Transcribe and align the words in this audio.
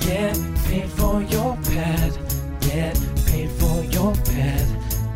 Get 0.00 0.36
paid 0.66 0.90
for 0.90 1.22
your 1.22 1.56
pad. 1.56 2.12
Get 2.60 2.96
paid 3.26 3.50
for 3.50 3.84
your 3.84 4.14
pad. 4.14 4.66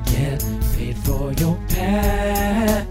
Get 0.06 0.44
paid 0.76 0.96
for 0.98 1.32
your 1.34 1.58
pad. 1.68 2.86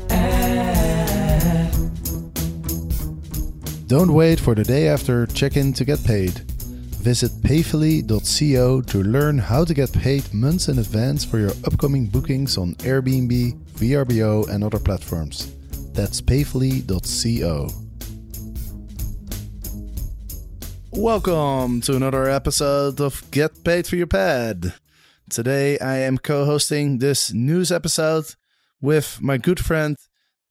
Don't 3.88 4.14
wait 4.14 4.40
for 4.40 4.56
the 4.56 4.64
day 4.64 4.88
after 4.88 5.28
check 5.28 5.56
in 5.56 5.72
to 5.74 5.86
get 5.86 6.04
paid. 6.04 6.32
Visit 7.04 7.32
payfully.co 7.44 8.82
to 8.82 9.04
learn 9.04 9.38
how 9.38 9.66
to 9.66 9.74
get 9.74 9.92
paid 9.92 10.34
months 10.34 10.70
in 10.70 10.80
advance 10.80 11.26
for 11.26 11.38
your 11.38 11.52
upcoming 11.68 12.08
bookings 12.08 12.58
on 12.58 12.76
Airbnb, 12.76 13.54
VRBO, 13.76 14.48
and 14.50 14.64
other 14.64 14.80
platforms. 14.80 15.54
That's 15.92 16.22
payfully.co. 16.22 17.83
Welcome 20.96 21.82
to 21.82 21.96
another 21.96 22.30
episode 22.30 23.02
of 23.02 23.30
Get 23.32 23.64
Paid 23.64 23.88
for 23.88 23.96
Your 23.96 24.08
Pad. 24.08 24.74
Today 25.28 25.80
I 25.80 25.98
am 25.98 26.20
co 26.20 26.46
hosting 26.46 27.00
this 27.00 27.34
news 27.34 27.72
episode 27.72 28.26
with 28.80 29.20
my 29.20 29.38
good 29.38 29.60
friend 29.60 29.98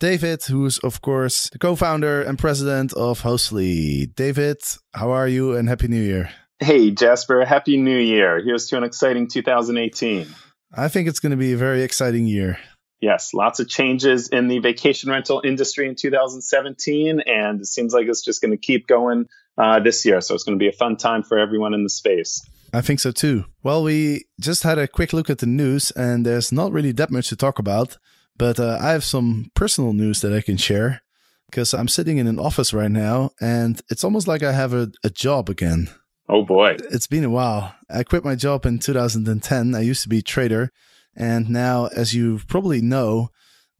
David, 0.01 0.43
who's 0.43 0.79
of 0.81 1.01
course 1.01 1.49
the 1.51 1.61
co 1.61 1.77
founder 1.77 2.23
and 2.23 2.41
president 2.41 2.93
of 2.95 3.23
Hostfully. 3.23 4.13
David, 4.17 4.59
how 4.93 5.13
are 5.13 5.29
you 5.29 5.57
and 5.57 5.69
Happy 5.69 5.87
New 5.87 6.03
Year? 6.03 6.31
Hey, 6.59 6.91
Jasper, 6.91 7.45
Happy 7.45 7.77
New 7.77 7.99
Year. 7.99 8.43
Here's 8.43 8.67
to 8.67 8.77
an 8.77 8.83
exciting 8.85 9.29
2018. 9.29 10.27
I 10.75 10.89
think 10.89 11.09
it's 11.09 11.21
going 11.21 11.31
to 11.31 11.37
be 11.37 11.53
a 11.53 11.57
very 11.57 11.83
exciting 11.83 12.27
year. 12.27 12.59
Yes, 13.01 13.33
lots 13.33 13.61
of 13.61 13.69
changes 13.69 14.29
in 14.29 14.49
the 14.49 14.59
vacation 14.59 15.11
rental 15.11 15.41
industry 15.45 15.89
in 15.89 15.95
2017, 15.95 17.21
and 17.21 17.61
it 17.61 17.67
seems 17.67 17.95
like 17.95 18.07
it's 18.07 18.23
just 18.23 18.41
going 18.41 18.53
to 18.53 18.57
keep 18.57 18.87
going 18.87 19.29
uh, 19.59 19.81
this 19.81 20.05
year. 20.05 20.21
So 20.21 20.35
it's 20.35 20.45
going 20.45 20.59
to 20.59 20.63
be 20.63 20.69
a 20.69 20.73
fun 20.73 20.97
time 20.97 21.23
for 21.23 21.39
everyone 21.39 21.75
in 21.75 21.83
the 21.83 21.91
space. 21.91 22.45
I 22.73 22.81
think 22.81 23.01
so 23.01 23.13
too. 23.13 23.45
Well, 23.63 23.83
we 23.83 24.25
just 24.41 24.63
had 24.63 24.79
a 24.79 24.89
quick 24.89 25.13
look 25.13 25.29
at 25.29 25.39
the 25.39 25.47
news, 25.47 25.91
and 25.91 26.25
there's 26.25 26.53
not 26.53 26.73
really 26.73 26.93
that 26.93 27.11
much 27.11 27.29
to 27.29 27.37
talk 27.37 27.59
about, 27.59 27.99
but 28.37 28.59
uh, 28.59 28.79
I 28.81 28.93
have 28.93 29.05
some 29.05 29.51
personal 29.55 29.93
news 29.93 30.23
that 30.23 30.33
I 30.33 30.41
can 30.41 30.57
share 30.57 31.03
because 31.51 31.75
I'm 31.75 31.89
sitting 31.89 32.17
in 32.17 32.27
an 32.27 32.39
office 32.39 32.73
right 32.73 32.91
now, 32.91 33.33
and 33.41 33.81
it's 33.91 34.05
almost 34.05 34.27
like 34.27 34.43
I 34.43 34.53
have 34.53 34.73
a, 34.73 34.91
a 35.05 35.11
job 35.11 35.51
again. 35.51 35.91
Oh 36.29 36.45
boy. 36.45 36.77
It's 36.91 37.07
been 37.07 37.25
a 37.25 37.31
while. 37.31 37.75
I 37.91 38.05
quit 38.05 38.25
my 38.25 38.37
job 38.37 38.65
in 38.65 38.79
2010. 38.79 39.75
I 39.75 39.81
used 39.81 40.03
to 40.05 40.09
be 40.09 40.19
a 40.19 40.23
trader. 40.23 40.71
And 41.15 41.51
now, 41.51 41.87
as 41.89 42.15
you 42.15 42.41
probably 42.49 42.81
know, 42.81 43.29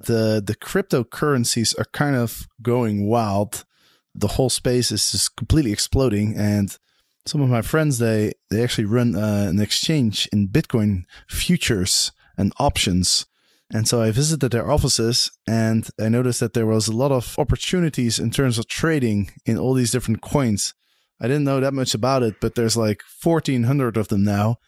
the, 0.01 0.43
the 0.45 0.55
cryptocurrencies 0.55 1.79
are 1.79 1.87
kind 1.93 2.15
of 2.15 2.47
going 2.61 3.07
wild. 3.07 3.65
The 4.15 4.29
whole 4.29 4.51
space 4.51 4.93
is 4.93 5.13
just 5.13 5.37
completely 5.37 5.73
exploding. 5.73 6.37
And 6.37 6.77
some 7.27 7.41
of 7.41 7.49
my 7.49 7.63
friends, 7.63 7.99
they, 7.99 8.33
they 8.51 8.63
actually 8.63 8.85
run 8.85 9.15
uh, 9.15 9.47
an 9.49 9.61
exchange 9.61 10.29
in 10.33 10.49
Bitcoin 10.49 11.05
futures 11.29 12.13
and 12.37 12.53
options. 12.59 13.27
And 13.73 13.89
so 13.89 14.03
I 14.03 14.11
visited 14.11 14.51
their 14.51 14.71
offices 14.71 15.31
and 15.47 15.89
I 15.99 16.09
noticed 16.09 16.41
that 16.41 16.53
there 16.53 16.67
was 16.67 16.89
a 16.89 16.97
lot 16.97 17.11
of 17.11 17.39
opportunities 17.39 18.19
in 18.19 18.31
terms 18.31 18.59
of 18.59 18.69
trading 18.69 19.31
in 19.47 19.57
all 19.57 19.73
these 19.73 19.91
different 19.91 20.21
coins. 20.21 20.75
I 21.21 21.27
didn't 21.27 21.45
know 21.45 21.61
that 21.61 21.73
much 21.73 21.95
about 21.95 22.23
it, 22.23 22.35
but 22.41 22.55
there's 22.55 22.77
like 22.77 23.01
1400 23.23 23.97
of 23.97 24.09
them 24.09 24.25
now 24.25 24.59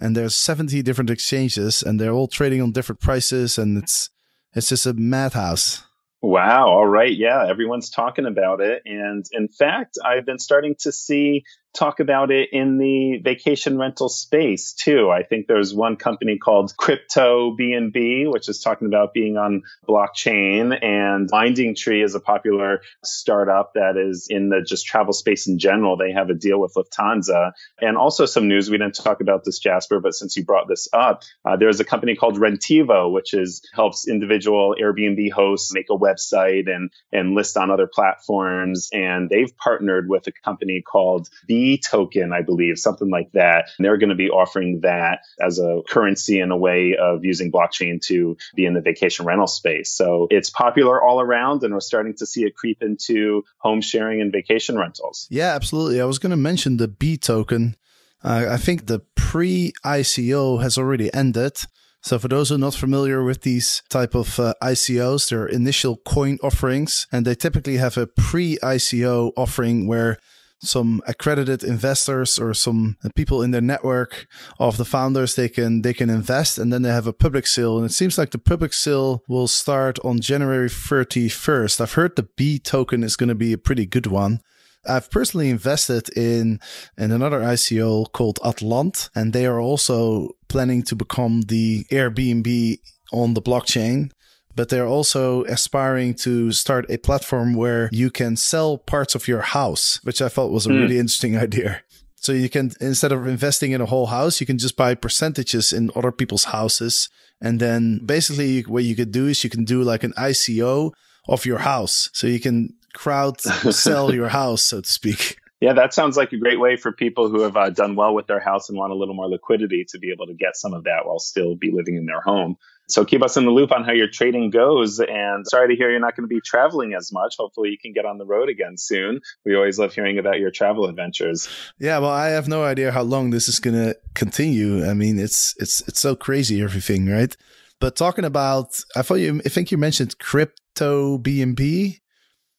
and 0.00 0.16
there's 0.16 0.34
70 0.34 0.82
different 0.82 1.10
exchanges 1.10 1.82
and 1.82 2.00
they're 2.00 2.12
all 2.12 2.28
trading 2.28 2.62
on 2.62 2.72
different 2.72 3.00
prices 3.00 3.58
and 3.58 3.78
it's 3.78 4.10
it's 4.54 4.68
just 4.68 4.86
a 4.86 4.92
madhouse. 4.92 5.82
Wow. 6.22 6.68
All 6.68 6.86
right. 6.86 7.12
Yeah. 7.12 7.46
Everyone's 7.48 7.90
talking 7.90 8.26
about 8.26 8.60
it. 8.60 8.82
And 8.86 9.26
in 9.32 9.48
fact, 9.48 9.98
I've 10.04 10.24
been 10.24 10.38
starting 10.38 10.76
to 10.80 10.92
see 10.92 11.44
talk 11.74 12.00
about 12.00 12.30
it 12.30 12.50
in 12.52 12.76
the 12.76 13.18
vacation 13.18 13.78
rental 13.78 14.08
space 14.08 14.72
too. 14.72 15.10
I 15.10 15.22
think 15.22 15.46
there's 15.46 15.72
one 15.72 15.96
company 15.96 16.36
called 16.36 16.76
Crypto 16.76 17.56
BNB, 17.56 18.30
which 18.30 18.48
is 18.48 18.60
talking 18.60 18.86
about 18.86 19.14
being 19.14 19.38
on 19.38 19.62
blockchain 19.88 20.78
and 20.82 21.28
Winding 21.32 21.74
Tree 21.74 22.02
is 22.02 22.14
a 22.14 22.20
popular 22.20 22.82
startup 23.02 23.72
that 23.74 23.96
is 23.96 24.26
in 24.28 24.50
the 24.50 24.60
just 24.60 24.86
travel 24.86 25.14
space 25.14 25.46
in 25.46 25.58
general. 25.58 25.96
They 25.96 26.12
have 26.12 26.28
a 26.28 26.34
deal 26.34 26.60
with 26.60 26.74
Lufthansa 26.74 27.52
and 27.80 27.96
also 27.96 28.26
some 28.26 28.48
news. 28.48 28.70
We 28.70 28.76
didn't 28.76 28.96
talk 28.96 29.20
about 29.20 29.44
this, 29.44 29.58
Jasper, 29.58 30.00
but 30.00 30.14
since 30.14 30.36
you 30.36 30.44
brought 30.44 30.68
this 30.68 30.88
up, 30.92 31.22
uh, 31.44 31.56
there's 31.56 31.80
a 31.80 31.84
company 31.84 32.16
called 32.16 32.36
Rentivo, 32.36 33.10
which 33.10 33.32
is 33.32 33.66
helps 33.72 34.06
individual 34.06 34.76
Airbnb 34.80 35.32
hosts 35.32 35.72
make 35.72 35.86
a 35.90 35.96
website 35.96 36.68
and, 36.68 36.90
and 37.12 37.34
list 37.34 37.56
on 37.56 37.70
other 37.70 37.86
platforms. 37.86 38.90
And 38.92 39.30
they've 39.30 39.56
partnered 39.56 40.08
with 40.08 40.26
a 40.26 40.32
company 40.32 40.82
called 40.82 41.28
Bee 41.46 41.61
token, 41.82 42.32
I 42.32 42.42
believe, 42.42 42.78
something 42.78 43.10
like 43.10 43.30
that. 43.32 43.70
And 43.76 43.84
they're 43.84 43.98
going 43.98 44.10
to 44.10 44.14
be 44.14 44.30
offering 44.30 44.80
that 44.80 45.20
as 45.40 45.58
a 45.58 45.82
currency 45.88 46.40
and 46.40 46.52
a 46.52 46.56
way 46.56 46.96
of 47.00 47.24
using 47.24 47.50
blockchain 47.50 48.00
to 48.06 48.36
be 48.54 48.66
in 48.66 48.74
the 48.74 48.80
vacation 48.80 49.26
rental 49.26 49.46
space. 49.46 49.90
So 49.90 50.26
it's 50.30 50.50
popular 50.50 51.02
all 51.02 51.20
around, 51.20 51.62
and 51.62 51.72
we're 51.74 51.80
starting 51.80 52.14
to 52.18 52.26
see 52.26 52.44
it 52.44 52.54
creep 52.54 52.82
into 52.82 53.44
home 53.58 53.80
sharing 53.80 54.20
and 54.20 54.32
vacation 54.32 54.78
rentals. 54.78 55.26
Yeah, 55.30 55.54
absolutely. 55.54 56.00
I 56.00 56.04
was 56.04 56.18
going 56.18 56.30
to 56.30 56.36
mention 56.36 56.76
the 56.76 56.88
Bee 56.88 57.16
Token. 57.16 57.76
Uh, 58.24 58.46
I 58.50 58.56
think 58.56 58.86
the 58.86 59.00
pre 59.16 59.72
ICO 59.84 60.62
has 60.62 60.78
already 60.78 61.12
ended. 61.12 61.58
So 62.02 62.18
for 62.18 62.26
those 62.26 62.48
who 62.48 62.56
are 62.56 62.58
not 62.58 62.74
familiar 62.74 63.22
with 63.22 63.42
these 63.42 63.82
type 63.88 64.16
of 64.16 64.38
uh, 64.40 64.54
ICOs, 64.60 65.28
they're 65.28 65.46
initial 65.46 65.98
coin 65.98 66.38
offerings, 66.42 67.06
and 67.12 67.24
they 67.24 67.36
typically 67.36 67.76
have 67.76 67.96
a 67.96 68.08
pre-ICO 68.08 69.30
offering 69.36 69.86
where 69.86 70.18
some 70.62 71.02
accredited 71.06 71.64
investors 71.64 72.38
or 72.38 72.54
some 72.54 72.96
people 73.14 73.42
in 73.42 73.50
their 73.50 73.60
network 73.60 74.26
of 74.58 74.76
the 74.76 74.84
founders 74.84 75.34
they 75.34 75.48
can 75.48 75.82
they 75.82 75.92
can 75.92 76.08
invest 76.08 76.58
and 76.58 76.72
then 76.72 76.82
they 76.82 76.88
have 76.90 77.06
a 77.06 77.12
public 77.12 77.46
sale 77.46 77.76
and 77.76 77.86
it 77.86 77.92
seems 77.92 78.16
like 78.16 78.30
the 78.30 78.38
public 78.38 78.72
sale 78.72 79.22
will 79.28 79.48
start 79.48 79.98
on 80.04 80.20
January 80.20 80.68
31st. 80.68 81.80
I've 81.80 81.94
heard 81.94 82.16
the 82.16 82.28
Bee 82.36 82.58
Token 82.58 83.02
is 83.02 83.16
going 83.16 83.28
to 83.28 83.34
be 83.34 83.52
a 83.52 83.58
pretty 83.58 83.86
good 83.86 84.06
one. 84.06 84.40
I've 84.88 85.10
personally 85.10 85.50
invested 85.50 86.08
in 86.16 86.60
in 86.96 87.12
another 87.12 87.40
ICO 87.40 88.10
called 88.12 88.38
Atlant 88.44 89.10
and 89.14 89.32
they 89.32 89.46
are 89.46 89.60
also 89.60 90.30
planning 90.48 90.82
to 90.84 90.96
become 90.96 91.42
the 91.42 91.84
Airbnb 91.90 92.78
on 93.12 93.34
the 93.34 93.42
blockchain 93.42 94.10
but 94.54 94.68
they're 94.68 94.86
also 94.86 95.44
aspiring 95.44 96.14
to 96.14 96.52
start 96.52 96.90
a 96.90 96.98
platform 96.98 97.54
where 97.54 97.88
you 97.92 98.10
can 98.10 98.36
sell 98.36 98.78
parts 98.78 99.14
of 99.14 99.28
your 99.28 99.40
house, 99.40 100.00
which 100.04 100.20
I 100.20 100.28
thought 100.28 100.50
was 100.50 100.66
a 100.66 100.70
mm. 100.70 100.80
really 100.82 100.98
interesting 100.98 101.36
idea. 101.48 101.82
So 102.16 102.32
you 102.32 102.48
can, 102.48 102.70
instead 102.80 103.10
of 103.10 103.26
investing 103.26 103.72
in 103.72 103.80
a 103.80 103.86
whole 103.86 104.06
house, 104.06 104.40
you 104.40 104.46
can 104.46 104.58
just 104.58 104.76
buy 104.76 104.94
percentages 104.94 105.72
in 105.72 105.90
other 105.96 106.12
people's 106.12 106.44
houses. 106.44 107.08
And 107.40 107.58
then 107.58 108.00
basically 108.04 108.62
what 108.62 108.84
you 108.84 108.94
could 108.94 109.10
do 109.10 109.26
is 109.26 109.42
you 109.42 109.50
can 109.50 109.64
do 109.64 109.82
like 109.82 110.04
an 110.04 110.12
ICO 110.12 110.92
of 111.28 111.44
your 111.44 111.58
house. 111.58 112.10
So 112.12 112.28
you 112.28 112.38
can 112.38 112.74
crowd 112.94 113.40
sell 113.40 114.14
your 114.14 114.28
house, 114.28 114.62
so 114.62 114.80
to 114.80 114.88
speak. 114.88 115.38
Yeah, 115.60 115.74
that 115.74 115.94
sounds 115.94 116.16
like 116.16 116.32
a 116.32 116.38
great 116.38 116.58
way 116.58 116.76
for 116.76 116.90
people 116.90 117.28
who 117.28 117.42
have 117.42 117.56
uh, 117.56 117.70
done 117.70 117.94
well 117.94 118.14
with 118.14 118.26
their 118.26 118.40
house 118.40 118.68
and 118.68 118.76
want 118.76 118.92
a 118.92 118.96
little 118.96 119.14
more 119.14 119.28
liquidity 119.28 119.84
to 119.90 119.98
be 119.98 120.10
able 120.10 120.26
to 120.26 120.34
get 120.34 120.56
some 120.56 120.74
of 120.74 120.84
that 120.84 121.06
while 121.06 121.20
still 121.20 121.54
be 121.54 121.70
living 121.72 121.94
in 121.94 122.04
their 122.04 122.20
home. 122.20 122.56
So 122.88 123.04
keep 123.04 123.22
us 123.22 123.36
in 123.36 123.44
the 123.44 123.50
loop 123.50 123.72
on 123.72 123.84
how 123.84 123.92
your 123.92 124.08
trading 124.08 124.50
goes. 124.50 125.00
And 125.00 125.46
sorry 125.46 125.68
to 125.68 125.76
hear 125.76 125.90
you're 125.90 126.00
not 126.00 126.16
going 126.16 126.28
to 126.28 126.34
be 126.34 126.40
traveling 126.44 126.94
as 126.94 127.12
much. 127.12 127.36
Hopefully 127.38 127.70
you 127.70 127.78
can 127.78 127.92
get 127.92 128.04
on 128.04 128.18
the 128.18 128.26
road 128.26 128.48
again 128.48 128.76
soon. 128.76 129.20
We 129.44 129.54
always 129.54 129.78
love 129.78 129.94
hearing 129.94 130.18
about 130.18 130.40
your 130.40 130.50
travel 130.50 130.86
adventures. 130.86 131.48
Yeah, 131.78 131.98
well, 131.98 132.10
I 132.10 132.28
have 132.28 132.48
no 132.48 132.64
idea 132.64 132.92
how 132.92 133.02
long 133.02 133.30
this 133.30 133.48
is 133.48 133.60
going 133.60 133.76
to 133.76 133.96
continue. 134.14 134.84
I 134.84 134.94
mean, 134.94 135.18
it's 135.18 135.54
it's 135.58 135.80
it's 135.88 136.00
so 136.00 136.14
crazy 136.14 136.60
everything, 136.62 137.06
right? 137.06 137.34
But 137.80 137.96
talking 137.96 138.24
about, 138.24 138.68
I 138.94 139.02
thought 139.02 139.16
you, 139.16 139.40
I 139.44 139.48
think 139.48 139.72
you 139.72 139.78
mentioned 139.78 140.18
crypto 140.18 141.18
BNB. 141.18 141.98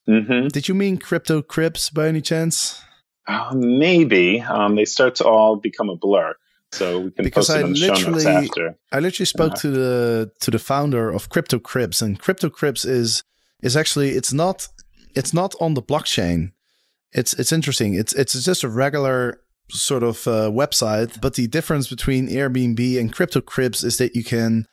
Mm-hmm. 0.09 0.47
Did 0.49 0.67
you 0.67 0.73
mean 0.73 0.99
CryptoCribs 0.99 1.93
by 1.93 2.07
any 2.07 2.21
chance? 2.21 2.81
Uh, 3.25 3.53
maybe 3.55 4.41
um, 4.41 4.75
they 4.75 4.83
start 4.83 5.15
to 5.15 5.25
all 5.25 5.55
become 5.55 5.89
a 5.89 5.95
blur. 5.95 6.35
So 6.73 7.01
we 7.01 7.11
can 7.11 7.23
because 7.23 7.49
I 7.49 7.61
literally. 7.61 8.25
I 8.91 8.99
literally 8.99 9.25
spoke 9.25 9.53
uh-huh. 9.53 9.61
to 9.61 9.69
the 9.69 10.31
to 10.41 10.51
the 10.51 10.59
founder 10.59 11.09
of 11.09 11.29
CryptoCribs, 11.29 12.01
and 12.01 12.19
CryptoCribs 12.19 12.83
is 12.85 13.23
is 13.61 13.77
actually 13.77 14.11
it's 14.11 14.33
not 14.33 14.67
it's 15.15 15.33
not 15.33 15.53
on 15.61 15.75
the 15.75 15.83
blockchain. 15.83 16.51
It's 17.11 17.33
it's 17.35 17.51
interesting. 17.51 17.93
It's 17.93 18.13
it's 18.13 18.33
just 18.43 18.63
a 18.63 18.69
regular 18.69 19.39
sort 19.69 20.01
of 20.01 20.27
uh, 20.27 20.49
website, 20.49 21.21
but 21.21 21.35
the 21.35 21.47
difference 21.47 21.87
between 21.87 22.27
Airbnb 22.27 22.99
and 22.99 23.13
Crypto 23.13 23.39
CryptoCribs 23.39 23.83
is 23.83 23.97
that 23.97 24.15
you 24.15 24.23
can 24.23 24.65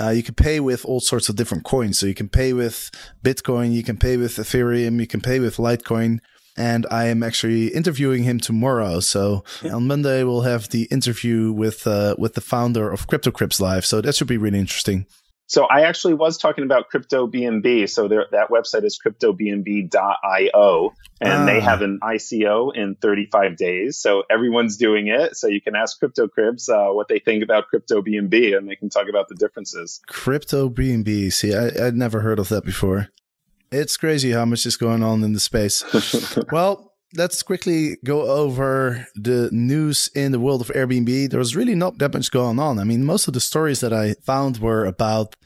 uh, 0.00 0.10
you 0.10 0.22
can 0.22 0.34
pay 0.34 0.60
with 0.60 0.84
all 0.84 1.00
sorts 1.00 1.28
of 1.28 1.34
different 1.34 1.64
coins. 1.64 1.98
So 1.98 2.06
you 2.06 2.14
can 2.14 2.28
pay 2.28 2.52
with 2.52 2.90
Bitcoin, 3.24 3.72
you 3.72 3.82
can 3.82 3.96
pay 3.96 4.16
with 4.16 4.36
Ethereum, 4.36 5.00
you 5.00 5.08
can 5.08 5.20
pay 5.20 5.40
with 5.40 5.56
Litecoin. 5.56 6.20
And 6.58 6.86
I 6.90 7.06
am 7.06 7.22
actually 7.22 7.68
interviewing 7.68 8.24
him 8.24 8.40
tomorrow. 8.40 9.00
So 9.00 9.44
on 9.70 9.86
Monday 9.86 10.24
we'll 10.24 10.42
have 10.42 10.68
the 10.70 10.84
interview 10.90 11.52
with 11.52 11.86
uh, 11.86 12.16
with 12.18 12.34
the 12.34 12.40
founder 12.40 12.90
of 12.90 13.06
CryptoCribs 13.06 13.60
Live. 13.60 13.86
So 13.86 14.00
that 14.00 14.14
should 14.14 14.28
be 14.28 14.38
really 14.38 14.58
interesting. 14.58 15.06
So 15.48 15.64
I 15.64 15.82
actually 15.82 16.12
was 16.12 16.36
talking 16.36 16.62
about 16.62 16.90
crypto 16.90 17.26
BNB. 17.26 17.88
So 17.88 18.06
there, 18.06 18.26
that 18.32 18.50
website 18.50 18.84
is 18.84 19.00
cryptobnb.io 19.04 20.94
and 21.22 21.32
ah. 21.32 21.46
they 21.46 21.60
have 21.60 21.80
an 21.80 22.00
ICO 22.02 22.76
in 22.76 22.96
35 22.96 23.56
days. 23.56 23.98
So 23.98 24.24
everyone's 24.30 24.76
doing 24.76 25.08
it. 25.08 25.36
So 25.36 25.48
you 25.48 25.62
can 25.62 25.74
ask 25.74 25.98
Crypto 25.98 26.28
Cribs 26.28 26.68
uh, 26.68 26.88
what 26.88 27.08
they 27.08 27.18
think 27.18 27.42
about 27.42 27.68
crypto 27.68 28.02
BNB 28.02 28.58
and 28.58 28.68
they 28.68 28.76
can 28.76 28.90
talk 28.90 29.08
about 29.08 29.28
the 29.28 29.36
differences. 29.36 30.02
Crypto 30.06 30.68
BNB. 30.68 31.32
See, 31.32 31.54
I, 31.54 31.86
I'd 31.86 31.96
never 31.96 32.20
heard 32.20 32.38
of 32.38 32.50
that 32.50 32.64
before. 32.64 33.08
It's 33.70 33.96
crazy 33.96 34.32
how 34.32 34.44
much 34.44 34.66
is 34.66 34.76
going 34.76 35.02
on 35.02 35.22
in 35.22 35.32
the 35.32 35.40
space. 35.40 35.84
well, 36.52 36.92
let's 37.14 37.42
quickly 37.42 37.96
go 38.04 38.22
over 38.22 39.06
the 39.14 39.48
news 39.52 40.10
in 40.14 40.32
the 40.32 40.40
world 40.40 40.60
of 40.60 40.68
Airbnb. 40.68 41.30
There 41.30 41.38
was 41.38 41.56
really 41.56 41.74
not 41.74 41.98
that 41.98 42.14
much 42.14 42.30
going 42.30 42.58
on. 42.58 42.78
I 42.78 42.84
mean, 42.84 43.04
most 43.04 43.28
of 43.28 43.34
the 43.34 43.40
stories 43.40 43.80
that 43.80 43.92
I 43.92 44.14
found 44.24 44.58
were 44.58 44.84
about 44.84 45.36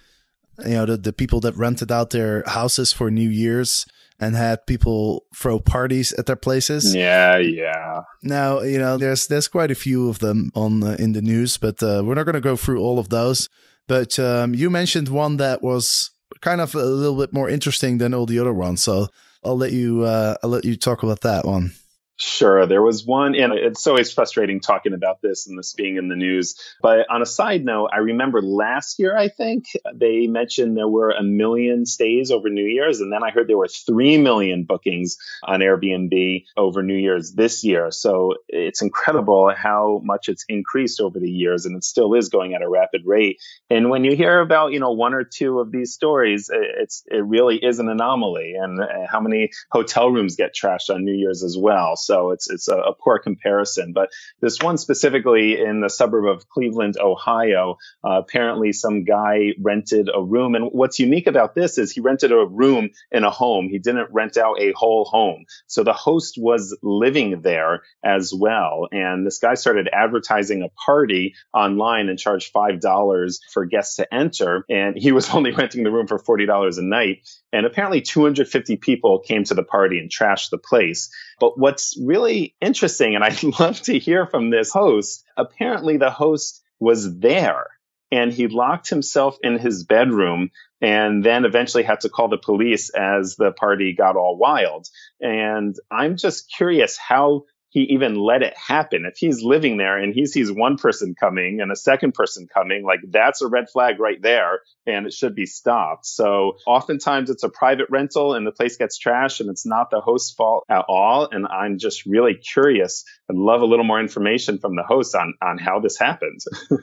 you 0.64 0.74
know 0.74 0.86
the, 0.86 0.96
the 0.96 1.12
people 1.12 1.40
that 1.40 1.56
rented 1.56 1.90
out 1.90 2.10
their 2.10 2.44
houses 2.46 2.92
for 2.92 3.10
New 3.10 3.28
Year's 3.28 3.86
and 4.20 4.36
had 4.36 4.66
people 4.66 5.24
throw 5.34 5.58
parties 5.58 6.12
at 6.12 6.26
their 6.26 6.36
places. 6.36 6.94
Yeah, 6.94 7.38
yeah. 7.38 8.02
Now 8.22 8.60
you 8.60 8.78
know 8.78 8.96
there's 8.96 9.26
there's 9.26 9.48
quite 9.48 9.70
a 9.70 9.76
few 9.76 10.08
of 10.08 10.18
them 10.18 10.50
on 10.54 10.82
uh, 10.82 10.96
in 10.98 11.12
the 11.12 11.22
news, 11.22 11.56
but 11.56 11.82
uh, 11.82 12.02
we're 12.04 12.14
not 12.14 12.24
going 12.24 12.34
to 12.34 12.40
go 12.40 12.56
through 12.56 12.80
all 12.80 12.98
of 12.98 13.08
those. 13.08 13.48
But 13.88 14.18
um, 14.18 14.54
you 14.54 14.70
mentioned 14.70 15.08
one 15.08 15.38
that 15.38 15.62
was 15.62 16.10
kind 16.42 16.60
of 16.60 16.74
a 16.74 16.84
little 16.84 17.16
bit 17.16 17.32
more 17.32 17.48
interesting 17.48 17.96
than 17.98 18.12
all 18.12 18.26
the 18.26 18.38
other 18.38 18.52
ones, 18.52 18.82
so 18.82 19.08
I'll 19.42 19.56
let 19.56 19.72
you 19.72 20.02
uh, 20.02 20.36
I'll 20.42 20.50
let 20.50 20.66
you 20.66 20.76
talk 20.76 21.02
about 21.02 21.22
that 21.22 21.46
one. 21.46 21.72
Sure. 22.18 22.66
There 22.66 22.82
was 22.82 23.06
one, 23.06 23.34
and 23.34 23.52
it's 23.54 23.86
always 23.86 24.12
frustrating 24.12 24.60
talking 24.60 24.92
about 24.92 25.22
this 25.22 25.46
and 25.46 25.58
this 25.58 25.72
being 25.72 25.96
in 25.96 26.08
the 26.08 26.14
news. 26.14 26.54
But 26.82 27.06
on 27.10 27.22
a 27.22 27.26
side 27.26 27.64
note, 27.64 27.90
I 27.92 27.98
remember 27.98 28.42
last 28.42 28.98
year, 28.98 29.16
I 29.16 29.28
think 29.28 29.64
they 29.94 30.26
mentioned 30.26 30.76
there 30.76 30.86
were 30.86 31.10
a 31.10 31.22
million 31.22 31.86
stays 31.86 32.30
over 32.30 32.50
New 32.50 32.66
Year's. 32.66 33.00
And 33.00 33.12
then 33.12 33.24
I 33.24 33.30
heard 33.30 33.48
there 33.48 33.56
were 33.56 33.66
3 33.66 34.18
million 34.18 34.64
bookings 34.64 35.16
on 35.42 35.60
Airbnb 35.60 36.44
over 36.56 36.82
New 36.82 36.96
Year's 36.96 37.32
this 37.32 37.64
year. 37.64 37.90
So 37.90 38.34
it's 38.46 38.82
incredible 38.82 39.52
how 39.56 40.00
much 40.04 40.28
it's 40.28 40.44
increased 40.48 41.00
over 41.00 41.18
the 41.18 41.30
years. 41.30 41.64
And 41.64 41.76
it 41.76 41.84
still 41.84 42.12
is 42.14 42.28
going 42.28 42.54
at 42.54 42.62
a 42.62 42.68
rapid 42.68 43.02
rate. 43.06 43.38
And 43.70 43.88
when 43.88 44.04
you 44.04 44.14
hear 44.14 44.40
about, 44.40 44.72
you 44.72 44.80
know, 44.80 44.92
one 44.92 45.14
or 45.14 45.24
two 45.24 45.60
of 45.60 45.72
these 45.72 45.94
stories, 45.94 46.50
it's, 46.52 47.02
it 47.06 47.24
really 47.24 47.56
is 47.56 47.78
an 47.78 47.88
anomaly. 47.88 48.54
And 48.54 48.80
uh, 48.80 48.86
how 49.10 49.20
many 49.20 49.50
hotel 49.70 50.10
rooms 50.10 50.36
get 50.36 50.54
trashed 50.54 50.94
on 50.94 51.04
New 51.04 51.14
Year's 51.14 51.42
as 51.42 51.56
well. 51.58 51.96
So 52.02 52.30
it's 52.30 52.50
it's 52.50 52.68
a, 52.68 52.76
a, 52.76 52.94
poor 52.94 53.18
comparison. 53.18 53.92
But 53.92 54.10
this 54.40 54.60
one 54.60 54.78
specifically 54.78 55.60
in 55.60 55.80
the 55.80 55.88
suburb 55.88 56.26
of 56.26 56.48
Cleveland, 56.48 56.96
Ohio, 57.00 57.78
uh, 58.04 58.20
apparently 58.20 58.72
some 58.72 59.04
guy 59.04 59.52
rented 59.60 60.10
a 60.14 60.22
room. 60.22 60.54
And 60.54 60.68
what's 60.72 60.98
unique 60.98 61.26
about 61.26 61.54
this 61.54 61.78
is 61.78 61.92
he 61.92 62.00
rented 62.00 62.32
a 62.32 62.46
room 62.46 62.90
in 63.10 63.24
a 63.24 63.30
home. 63.30 63.68
He 63.68 63.78
didn't 63.78 64.08
rent 64.12 64.36
out 64.36 64.60
a 64.60 64.72
whole 64.72 65.04
home. 65.04 65.44
So 65.66 65.84
the 65.84 65.92
host 65.92 66.36
was 66.38 66.76
living 66.82 67.42
there 67.42 67.82
as 68.04 68.32
well. 68.34 68.88
And 68.92 69.26
this 69.26 69.38
guy 69.38 69.54
started 69.54 69.88
advertising 69.92 70.62
a 70.62 70.68
party 70.68 71.34
online 71.52 72.08
and 72.08 72.18
charged 72.18 72.52
five 72.52 72.80
dollars 72.80 73.40
for 73.52 73.64
guests 73.64 73.96
to 73.96 74.14
enter. 74.14 74.64
And 74.68 74.96
he 74.96 75.12
was 75.12 75.30
only 75.34 75.52
renting 75.52 75.82
the 75.82 75.90
room 75.90 76.06
for 76.06 76.18
forty 76.18 76.46
dollars 76.46 76.78
a 76.78 76.82
night. 76.82 77.28
And 77.52 77.66
apparently 77.66 78.00
250 78.00 78.76
people 78.76 79.18
came 79.20 79.44
to 79.44 79.54
the 79.54 79.62
party 79.62 79.98
and 79.98 80.10
trashed 80.10 80.50
the 80.50 80.58
place. 80.58 81.10
But 81.38 81.58
what's 81.58 81.91
really 82.00 82.54
interesting, 82.60 83.14
and 83.14 83.24
I'd 83.24 83.42
love 83.60 83.80
to 83.82 83.98
hear 83.98 84.26
from 84.26 84.50
this 84.50 84.72
host, 84.72 85.24
apparently 85.36 85.96
the 85.96 86.10
host 86.10 86.62
was 86.80 87.18
there 87.18 87.66
and 88.12 88.30
he 88.30 88.46
locked 88.46 88.90
himself 88.90 89.38
in 89.42 89.58
his 89.58 89.84
bedroom 89.84 90.50
and 90.82 91.24
then 91.24 91.44
eventually 91.44 91.82
had 91.82 92.00
to 92.00 92.10
call 92.10 92.28
the 92.28 92.36
police 92.36 92.90
as 92.90 93.36
the 93.36 93.52
party 93.52 93.94
got 93.94 94.16
all 94.16 94.36
wild. 94.36 94.86
And 95.20 95.74
I'm 95.90 96.16
just 96.16 96.52
curious 96.54 96.98
how 96.98 97.44
he 97.72 97.84
even 97.94 98.16
let 98.16 98.42
it 98.42 98.54
happen. 98.54 99.06
If 99.06 99.16
he's 99.16 99.42
living 99.42 99.78
there 99.78 99.96
and 99.96 100.12
he 100.12 100.26
sees 100.26 100.52
one 100.52 100.76
person 100.76 101.14
coming 101.18 101.62
and 101.62 101.72
a 101.72 101.76
second 101.76 102.12
person 102.12 102.46
coming, 102.46 102.84
like 102.84 103.00
that's 103.08 103.40
a 103.40 103.48
red 103.48 103.70
flag 103.70 103.98
right 103.98 104.20
there 104.20 104.60
and 104.86 105.06
it 105.06 105.14
should 105.14 105.34
be 105.34 105.46
stopped. 105.46 106.04
So 106.04 106.58
oftentimes 106.66 107.30
it's 107.30 107.44
a 107.44 107.48
private 107.48 107.86
rental 107.88 108.34
and 108.34 108.46
the 108.46 108.52
place 108.52 108.76
gets 108.76 109.02
trashed 109.02 109.40
and 109.40 109.48
it's 109.48 109.64
not 109.64 109.88
the 109.90 110.02
host's 110.02 110.34
fault 110.34 110.64
at 110.68 110.84
all. 110.86 111.30
And 111.32 111.46
I'm 111.46 111.78
just 111.78 112.04
really 112.04 112.34
curious. 112.34 113.04
I'd 113.30 113.36
love 113.36 113.62
a 113.62 113.66
little 113.66 113.86
more 113.86 114.00
information 114.00 114.58
from 114.58 114.76
the 114.76 114.82
host 114.82 115.14
on, 115.14 115.32
on 115.40 115.56
how 115.56 115.80
this 115.80 115.98
happened. 115.98 116.40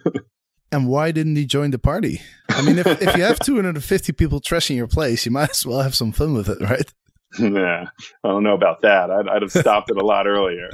And 0.72 0.88
why 0.88 1.12
didn't 1.12 1.36
he 1.36 1.46
join 1.46 1.72
the 1.72 1.80
party? 1.80 2.22
I 2.48 2.62
mean, 2.62 2.78
if, 2.78 2.86
if 2.86 3.18
you 3.18 3.24
have 3.24 3.40
250 3.44 4.14
people 4.14 4.40
trashing 4.40 4.76
your 4.76 4.88
place, 4.88 5.26
you 5.26 5.32
might 5.32 5.50
as 5.50 5.66
well 5.66 5.80
have 5.80 5.96
some 5.96 6.12
fun 6.12 6.36
with 6.36 6.48
it, 6.48 6.62
right? 6.62 6.94
Yeah, 7.40 7.86
I 8.24 8.28
don't 8.28 8.44
know 8.44 8.56
about 8.56 8.81
that. 8.81 9.12
I'd, 9.12 9.28
I'd 9.28 9.42
have 9.44 9.52
stopped 9.52 9.92
it 9.92 9.98
a 9.98 10.06
lot 10.06 10.28
earlier. 10.28 10.70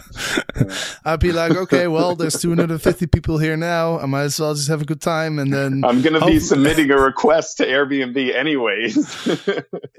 I'd 1.05 1.19
be 1.19 1.31
like, 1.31 1.51
okay, 1.51 1.87
well, 1.87 2.15
there's 2.15 2.41
250 2.41 3.07
people 3.07 3.37
here 3.37 3.57
now. 3.57 3.99
I 3.99 4.05
might 4.05 4.23
as 4.23 4.39
well 4.39 4.53
just 4.53 4.69
have 4.69 4.81
a 4.81 4.85
good 4.85 5.01
time. 5.01 5.37
And 5.37 5.53
then 5.53 5.83
I'm 5.83 6.01
going 6.01 6.19
to 6.19 6.25
be 6.25 6.39
submitting 6.39 6.91
a 6.91 6.97
request 7.01 7.57
to 7.57 7.67
Airbnb 7.67 8.33
anyways. 8.33 8.95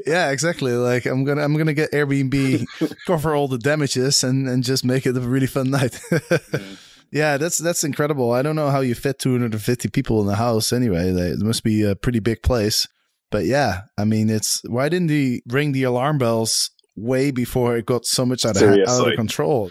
yeah, 0.06 0.30
exactly. 0.30 0.72
Like 0.72 1.04
I'm 1.04 1.24
going 1.24 1.38
to, 1.38 1.44
I'm 1.44 1.54
going 1.54 1.66
to 1.66 1.74
get 1.74 1.92
Airbnb 1.92 2.66
cover 3.06 3.34
all 3.34 3.48
the 3.48 3.58
damages 3.58 4.24
and, 4.24 4.48
and 4.48 4.64
just 4.64 4.84
make 4.84 5.06
it 5.06 5.16
a 5.16 5.20
really 5.20 5.46
fun 5.46 5.70
night. 5.70 6.00
Mm-hmm. 6.10 6.74
yeah, 7.10 7.36
that's, 7.36 7.58
that's 7.58 7.84
incredible. 7.84 8.32
I 8.32 8.40
don't 8.42 8.56
know 8.56 8.70
how 8.70 8.80
you 8.80 8.94
fit 8.94 9.18
250 9.18 9.90
people 9.90 10.22
in 10.22 10.26
the 10.26 10.36
house 10.36 10.72
anyway. 10.72 11.10
It 11.10 11.40
must 11.40 11.62
be 11.62 11.82
a 11.82 11.94
pretty 11.94 12.20
big 12.20 12.42
place. 12.42 12.88
But 13.30 13.44
yeah, 13.44 13.82
I 13.98 14.04
mean, 14.04 14.30
it's 14.30 14.62
why 14.66 14.88
didn't 14.88 15.10
he 15.10 15.42
ring 15.46 15.72
the 15.72 15.82
alarm 15.82 16.18
bells 16.18 16.70
way 16.94 17.30
before 17.30 17.76
it 17.76 17.86
got 17.86 18.06
so 18.06 18.24
much 18.24 18.44
out, 18.44 18.56
of, 18.56 18.78
out 18.88 19.08
of 19.08 19.16
control? 19.16 19.70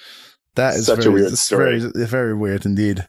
That 0.55 0.75
is 0.75 0.85
such 0.87 1.03
very, 1.03 1.09
a 1.09 1.11
weird 1.11 1.37
story. 1.37 1.79
Very, 1.79 2.05
very 2.05 2.33
weird 2.33 2.65
indeed. 2.65 3.07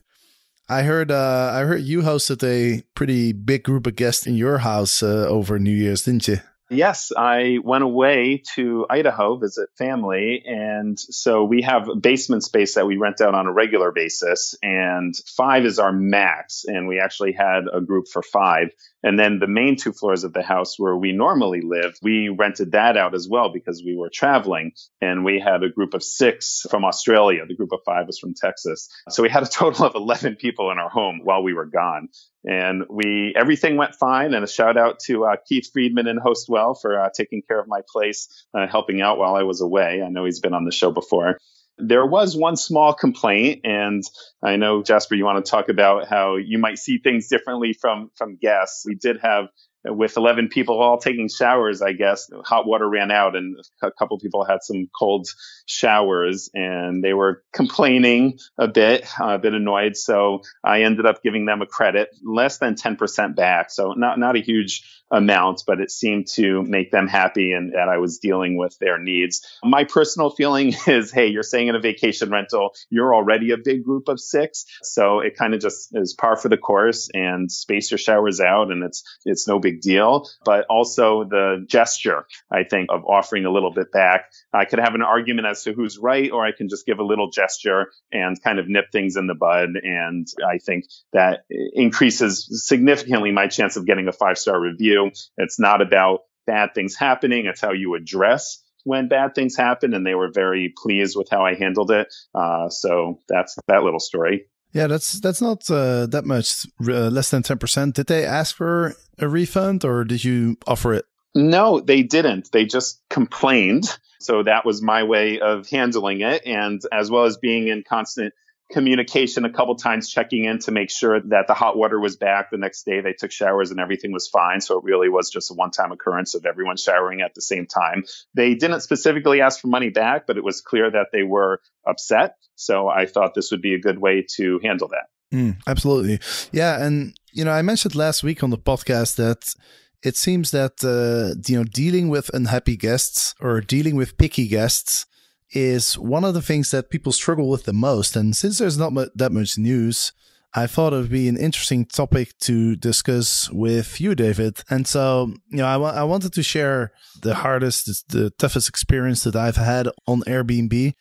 I 0.68 0.82
heard 0.82 1.11
uh, 1.11 1.52
I 1.54 1.61
heard 1.61 1.82
you 1.82 2.02
hosted 2.02 2.42
a 2.42 2.82
pretty 2.94 3.32
big 3.32 3.62
group 3.62 3.87
of 3.87 3.94
guests 3.94 4.26
in 4.26 4.35
your 4.35 4.59
house 4.59 5.02
uh, 5.02 5.26
over 5.28 5.59
New 5.59 5.71
Year's, 5.71 6.04
didn't 6.04 6.26
you? 6.26 6.38
Yes, 6.68 7.12
I 7.16 7.58
went 7.62 7.85
away 7.85 8.42
to 8.54 8.87
Idaho 8.90 9.37
visit 9.37 9.68
family. 9.78 10.42
And 10.44 10.99
so 10.99 11.44
we 11.44 11.62
have 11.62 11.88
basement 12.00 12.42
space 12.42 12.75
that 12.75 12.87
we 12.87 12.96
rent 12.96 13.20
out 13.20 13.35
on 13.35 13.46
a 13.46 13.52
regular 13.52 13.92
basis. 13.92 14.56
And 14.62 15.14
five 15.37 15.64
is 15.64 15.78
our 15.78 15.92
max. 15.92 16.64
And 16.66 16.88
we 16.88 16.99
actually 16.99 17.32
had 17.32 17.64
a 17.73 17.80
group 17.80 18.08
for 18.08 18.23
five. 18.23 18.70
And 19.04 19.16
then 19.16 19.38
the 19.38 19.46
main 19.46 19.76
two 19.76 19.92
floors 19.92 20.25
of 20.25 20.32
the 20.32 20.42
house 20.42 20.76
where 20.76 20.96
we 20.96 21.12
normally 21.12 21.61
live, 21.62 21.96
we 22.02 22.28
rented 22.28 22.73
that 22.73 22.96
out 22.96 23.14
as 23.14 23.28
well 23.28 23.52
because 23.52 23.82
we 23.85 23.96
were 23.96 24.11
traveling. 24.12 24.73
And 25.00 25.25
we 25.25 25.38
had 25.38 25.62
a 25.62 25.68
group 25.68 25.94
of 25.94 26.02
six 26.02 26.66
from 26.68 26.85
Australia. 26.85 27.46
The 27.46 27.54
group 27.54 27.70
of 27.73 27.80
five 27.87 28.08
was 28.08 28.18
from 28.18 28.35
Texas. 28.35 28.88
So 29.08 29.23
we 29.23 29.28
had 29.28 29.44
a 29.44 29.46
total 29.50 29.87
of 29.87 29.94
11 29.94 30.35
people 30.37 30.73
in 30.73 30.78
our 30.78 30.90
home 30.90 31.20
while 31.23 31.44
we 31.44 31.54
were 31.54 31.66
gone. 31.66 32.08
And 32.47 32.85
we, 32.88 33.35
everything 33.37 33.76
went 33.76 33.97
fine. 33.97 34.33
And 34.33 34.45
a 34.45 34.49
shout 34.49 34.76
out 34.76 35.00
to 35.07 35.25
uh, 35.25 35.37
Keith 35.49 35.69
Friedman 35.73 36.07
and 36.07 36.21
Hostwell 36.21 36.81
for 36.81 36.99
uh, 36.99 37.11
taking 37.15 37.43
care 37.43 37.59
of 37.59 37.67
my 37.67 37.81
place, 37.93 38.29
uh, 38.55 38.67
helping 38.69 39.00
out 39.00 39.19
while 39.19 39.35
I 39.35 39.43
was 39.43 39.61
away. 39.61 40.00
I 40.00 40.09
know 40.09 40.25
he's 40.25 40.41
been 40.41 40.55
on 40.55 40.65
the 40.65 40.73
show 40.73 40.93
before. 40.93 41.38
There 41.79 42.07
was 42.07 42.35
one 42.37 42.57
small 42.57 42.95
complaint, 42.95 43.61
and 43.65 44.03
I 44.43 44.57
know 44.57 44.83
Jasper, 44.83 45.15
you 45.15 45.26
want 45.26 45.45
to 45.45 45.50
talk 45.50 45.69
about 45.69 46.09
how 46.09 46.37
you 46.37 46.59
might 46.59 46.79
see 46.79 46.99
things 46.99 47.29
differently 47.29 47.75
from 47.75 48.11
from 48.15 48.37
guests. 48.37 48.87
We 48.87 48.95
did 48.95 49.19
have 49.21 49.49
with 49.88 50.16
11 50.16 50.49
people 50.49 50.81
all 50.81 50.99
taking 50.99 51.28
showers, 51.28 51.83
I 51.83 51.93
guess, 51.93 52.31
hot 52.45 52.66
water 52.66 52.88
ran 52.88 53.11
out 53.11 53.37
and 53.37 53.57
a 53.83 53.90
couple 53.93 54.19
people 54.19 54.45
had 54.45 54.62
some 54.62 54.88
cold 54.99 55.28
showers 55.66 56.50
and 56.55 57.02
they 57.02 57.12
were 57.12 57.43
complaining 57.52 58.38
a 58.59 58.69
bit, 58.69 59.07
uh, 59.21 59.35
a 59.35 59.38
bit 59.38 59.55
annoyed. 59.55 59.97
So 59.97 60.43
I 60.64 60.83
ended 60.83 61.07
up 61.07 61.23
giving 61.23 61.47
them 61.47 61.62
a 61.62 61.66
credit 61.66 62.09
less 62.23 62.59
than 62.59 62.75
10% 62.75 63.37
back. 63.37 63.71
So 63.71 63.93
not, 63.93 64.19
not 64.19 64.37
a 64.37 64.40
huge 64.40 64.83
amount, 65.11 65.62
but 65.66 65.81
it 65.81 65.90
seemed 65.90 66.26
to 66.26 66.62
make 66.62 66.90
them 66.90 67.07
happy 67.07 67.52
and 67.52 67.73
that 67.75 67.88
I 67.88 67.99
was 67.99 68.19
dealing 68.19 68.57
with 68.57 68.76
their 68.78 68.99
needs. 68.99 69.47
My 69.62 69.85
personal 69.85 70.31
feeling 70.31 70.75
is, 70.87 71.12
hey, 71.12 71.28
you're 71.28 71.43
staying 71.43 71.69
in 71.69 71.75
a 71.75 71.81
vacation 71.81 72.31
rental. 72.31 72.75
You're 72.90 73.14
already 73.14 73.52
a 73.52 73.57
big 73.57 73.85
group 73.85 74.09
of 74.09 74.21
six. 74.21 74.64
So 74.83 75.21
it 75.21 75.37
kind 75.37 75.55
of 75.55 75.61
just 75.61 75.90
is 75.93 76.14
par 76.14 76.37
for 76.37 76.49
the 76.49 76.57
course 76.57 77.09
and 77.12 77.50
space 77.50 77.90
your 77.90 77.99
showers 77.99 78.40
out 78.40 78.71
and 78.73 78.83
it's, 78.83 79.02
it's 79.25 79.47
no 79.47 79.59
big 79.59 79.75
big 79.76 79.83
deal, 79.83 80.28
but 80.45 80.66
also 80.68 81.25
the 81.25 81.64
gesture, 81.68 82.26
I 82.50 82.64
think, 82.64 82.88
of 82.90 83.04
offering 83.04 83.45
a 83.45 83.50
little 83.50 83.73
bit 83.73 83.92
back. 83.92 84.30
I 84.52 84.64
could 84.64 84.78
have 84.78 84.95
an 84.95 85.02
argument 85.02 85.47
as 85.47 85.62
to 85.64 85.73
who's 85.73 85.99
right, 85.99 86.30
or 86.30 86.45
I 86.45 86.52
can 86.52 86.68
just 86.68 86.87
give 86.87 86.99
a 86.99 87.04
little 87.04 87.30
gesture 87.30 87.92
and 88.12 88.40
kind 88.42 88.59
of 88.59 88.68
nip 88.68 88.87
things 88.92 89.16
in 89.16 89.26
the 89.26 89.35
bud. 89.35 89.71
And 89.83 90.26
I 90.47 90.59
think 90.59 90.85
that 91.12 91.45
increases 91.75 92.66
significantly 92.66 93.33
my 93.33 93.49
chance 93.49 93.76
of 93.76 93.87
getting 93.87 94.09
a 94.09 94.12
five 94.12 94.38
star 94.38 94.61
review. 94.61 95.11
It's 95.37 95.61
not 95.61 95.80
about 95.80 96.21
bad 96.47 96.75
things 96.75 96.97
happening. 96.97 97.47
It's 97.47 97.61
how 97.61 97.73
you 97.73 97.95
address 97.95 98.62
when 98.85 99.09
bad 99.09 99.35
things 99.35 99.56
happen, 99.56 99.95
and 99.95 100.06
they 100.06 100.14
were 100.14 100.30
very 100.33 100.73
pleased 100.76 101.16
with 101.16 101.28
how 101.28 101.45
I 101.45 101.54
handled 101.54 101.90
it. 101.90 102.06
Uh, 102.33 102.68
so 102.68 103.18
that's 103.28 103.56
that 103.66 103.83
little 103.83 103.99
story. 103.99 104.47
Yeah, 104.76 104.88
that's 104.88 105.21
that's 105.21 105.40
not 105.40 105.71
uh, 105.71 106.04
that 106.04 106.26
much, 106.26 106.66
uh, 106.87 107.09
less 107.09 107.30
than 107.30 107.42
ten 107.42 107.56
percent. 107.56 107.95
Did 107.95 108.09
they 108.09 108.26
ask 108.26 108.54
for 108.54 108.95
a 109.18 109.26
refund, 109.26 109.87
or 109.87 110.04
did 110.04 110.23
you 110.23 110.59
offer 110.66 110.92
it? 110.92 111.06
No, 111.35 111.80
they 111.80 112.02
didn't. 112.02 112.52
They 112.52 112.66
just 112.66 113.00
complained. 113.09 113.99
So 114.18 114.42
that 114.42 114.66
was 114.66 114.83
my 114.83 115.02
way 115.04 115.40
of 115.40 115.66
handling 115.71 116.21
it, 116.21 116.47
and 116.47 116.83
as 116.92 117.11
well 117.11 117.25
as 117.25 117.38
being 117.38 117.68
in 117.68 117.85
constant 117.88 118.35
communication 118.70 119.44
a 119.44 119.52
couple 119.52 119.76
times 119.76 120.08
checking 120.08 120.44
in 120.44 120.58
to 120.58 120.73
make 120.73 120.90
sure 120.90 121.20
that 121.20 121.46
the 121.46 121.54
hot 121.54 121.76
water 121.76 122.00
was 122.00 122.16
back. 122.16 122.50
The 122.50 122.58
next 122.58 122.85
day 122.85 123.00
they 123.00 123.12
took 123.12 123.30
showers 123.30 123.70
and 123.70 123.78
everything 123.78 124.12
was 124.12 124.28
fine. 124.28 124.61
So 124.61 124.78
it 124.78 124.85
really 124.85 125.08
was 125.08 125.30
just 125.30 125.50
a 125.50 125.54
one-time 125.54 125.92
occurrence 125.92 126.35
of 126.35 126.46
everyone 126.46 126.76
showering 126.76 127.20
at 127.20 127.35
the 127.35 127.42
same 127.42 127.66
time. 127.66 128.04
They 128.35 128.54
didn't 128.54 128.80
specifically 128.80 129.40
ask 129.40 129.61
for 129.61 129.68
money 129.68 129.90
back 129.90 130.26
but 130.26 130.37
it 130.37 130.44
was 130.44 130.61
clear 130.61 130.90
that 130.90 131.08
they 131.12 131.23
were 131.23 131.61
upset. 131.87 132.37
So 132.54 132.88
i 132.88 133.06
thought 133.06 133.35
this 133.35 133.50
would 133.50 133.62
be 133.62 133.75
a 133.75 133.80
good 133.80 133.99
way 133.99 134.26
to 134.37 134.58
handle 134.62 134.88
that. 134.88 135.06
Mm, 135.32 135.56
absolutely. 135.66 136.20
Yeah 136.52 136.85
and 136.85 137.16
you 137.32 137.44
know 137.44 137.52
i 137.52 137.62
mentioned 137.62 137.94
last 137.94 138.23
week 138.23 138.42
on 138.42 138.50
the 138.50 138.58
podcast 138.58 139.16
that 139.16 139.54
it 140.02 140.16
seems 140.16 140.50
that 140.50 140.85
uh, 140.85 141.38
you 141.49 141.56
know 141.56 141.64
dealing 141.64 142.08
with 142.08 142.30
unhappy 142.35 142.76
guests 142.76 143.35
or 143.40 143.61
dealing 143.61 143.96
with 143.96 144.18
picky 144.18 144.49
guests 144.49 145.06
is 145.53 145.97
one 145.99 146.25
of 146.25 146.35
the 146.35 146.43
things 146.43 146.71
that 146.71 146.91
people 146.91 147.12
struggle 147.12 147.49
with 147.49 147.65
the 147.65 147.73
most. 147.73 148.17
And 148.17 148.37
since 148.37 148.59
there's 148.59 148.79
not 148.79 148.93
that 149.15 149.33
much 149.33 149.59
news, 149.59 150.12
I 150.55 150.67
thought 150.67 150.93
it 150.93 150.97
would 150.97 151.11
be 151.11 151.29
an 151.29 151.37
interesting 151.37 151.85
topic 151.85 152.37
to 152.41 152.76
discuss 152.76 153.50
with 153.50 154.00
you, 154.00 154.15
David. 154.15 154.62
And 154.71 154.87
so, 154.87 155.35
you 155.50 155.59
know, 155.59 155.67
I, 155.67 156.00
I 156.00 156.03
wanted 156.05 156.33
to 156.33 156.43
share 156.43 156.93
the 157.21 157.35
hardest, 157.35 158.09
the 158.09 158.31
toughest 158.31 158.69
experience 158.69 159.23
that 159.25 159.37
I've 159.37 159.57
had 159.57 159.88
on 160.07 160.23
Airbnb. 160.23 160.95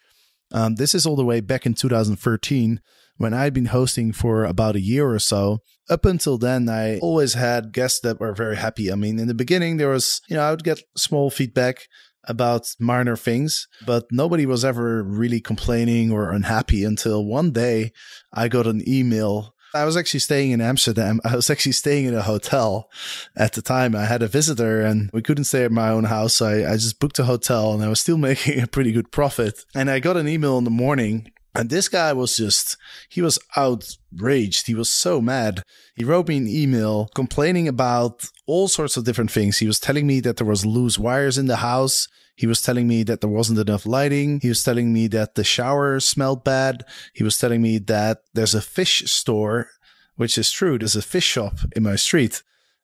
Um, 0.51 0.75
this 0.75 0.93
is 0.93 1.05
all 1.05 1.15
the 1.15 1.25
way 1.25 1.39
back 1.39 1.65
in 1.65 1.73
2013 1.73 2.81
when 3.17 3.33
I'd 3.33 3.53
been 3.53 3.67
hosting 3.67 4.11
for 4.11 4.43
about 4.43 4.75
a 4.75 4.81
year 4.81 5.09
or 5.09 5.19
so. 5.19 5.59
Up 5.89 6.03
until 6.03 6.37
then, 6.37 6.67
I 6.67 6.99
always 6.99 7.35
had 7.35 7.71
guests 7.71 8.01
that 8.01 8.19
were 8.19 8.33
very 8.33 8.57
happy. 8.57 8.91
I 8.91 8.95
mean, 8.95 9.19
in 9.19 9.27
the 9.27 9.33
beginning, 9.33 9.77
there 9.77 9.89
was, 9.89 10.21
you 10.27 10.35
know, 10.35 10.43
I 10.43 10.51
would 10.51 10.63
get 10.63 10.81
small 10.97 11.29
feedback 11.29 11.87
about 12.27 12.75
minor 12.79 13.15
things, 13.15 13.67
but 13.85 14.05
nobody 14.11 14.45
was 14.45 14.65
ever 14.65 15.03
really 15.03 15.41
complaining 15.41 16.11
or 16.11 16.31
unhappy 16.31 16.83
until 16.83 17.25
one 17.25 17.51
day 17.51 17.91
I 18.33 18.47
got 18.47 18.67
an 18.67 18.87
email. 18.87 19.55
I 19.73 19.83
was 19.83 19.97
actually 19.97 20.21
staying 20.21 20.51
in 20.51 20.61
Amsterdam. 20.61 21.19
I 21.25 21.35
was 21.35 21.49
actually 21.49 21.73
staying 21.73 22.05
in 22.05 22.13
a 22.13 22.21
hotel 22.21 22.89
at 23.35 23.53
the 23.53 23.61
time. 23.61 23.95
I 23.95 24.05
had 24.05 24.23
a 24.23 24.27
visitor 24.27 24.81
and 24.81 25.09
we 25.13 25.21
couldn't 25.21 25.43
stay 25.45 25.65
at 25.65 25.71
my 25.71 25.89
own 25.89 26.05
house. 26.05 26.35
So 26.35 26.47
I, 26.47 26.71
I 26.71 26.73
just 26.75 26.99
booked 26.99 27.19
a 27.19 27.25
hotel 27.25 27.73
and 27.73 27.83
I 27.83 27.89
was 27.89 27.99
still 27.99 28.17
making 28.29 28.61
a 28.61 28.67
pretty 28.67 28.91
good 28.91 29.11
profit. 29.11 29.65
And 29.75 29.89
I 29.89 29.99
got 29.99 30.17
an 30.17 30.27
email 30.27 30.57
in 30.57 30.63
the 30.63 30.69
morning 30.69 31.31
and 31.55 31.69
this 31.69 31.87
guy 31.87 32.13
was 32.13 32.37
just, 32.37 32.77
he 33.09 33.21
was 33.21 33.39
outraged. 33.55 34.67
He 34.67 34.75
was 34.75 34.89
so 34.89 35.21
mad. 35.21 35.63
He 35.95 36.03
wrote 36.03 36.27
me 36.27 36.37
an 36.37 36.47
email 36.47 37.09
complaining 37.15 37.67
about 37.67 38.29
all 38.45 38.67
sorts 38.67 38.97
of 38.97 39.05
different 39.05 39.31
things. 39.31 39.57
He 39.57 39.67
was 39.67 39.79
telling 39.79 40.05
me 40.05 40.19
that 40.21 40.37
there 40.37 40.47
was 40.47 40.65
loose 40.65 40.99
wires 40.99 41.37
in 41.37 41.47
the 41.47 41.57
house. 41.57 42.07
He 42.35 42.47
was 42.47 42.61
telling 42.61 42.87
me 42.87 43.03
that 43.03 43.21
there 43.21 43.29
wasn't 43.29 43.59
enough 43.59 43.85
lighting. 43.85 44.39
He 44.41 44.49
was 44.49 44.63
telling 44.63 44.91
me 44.91 45.07
that 45.07 45.35
the 45.35 45.43
shower 45.43 45.99
smelled 45.99 46.43
bad. 46.43 46.83
He 47.13 47.23
was 47.23 47.37
telling 47.37 47.61
me 47.61 47.77
that 47.79 48.23
there's 48.33 48.53
a 48.53 48.61
fish 48.61 49.09
store, 49.09 49.69
which 50.15 50.37
is 50.37 50.51
true. 50.51 50.77
There's 50.77 50.97
a 50.97 51.01
fish 51.01 51.23
shop 51.23 51.59
in 51.75 51.83
my 51.83 51.95
street. 51.95 52.43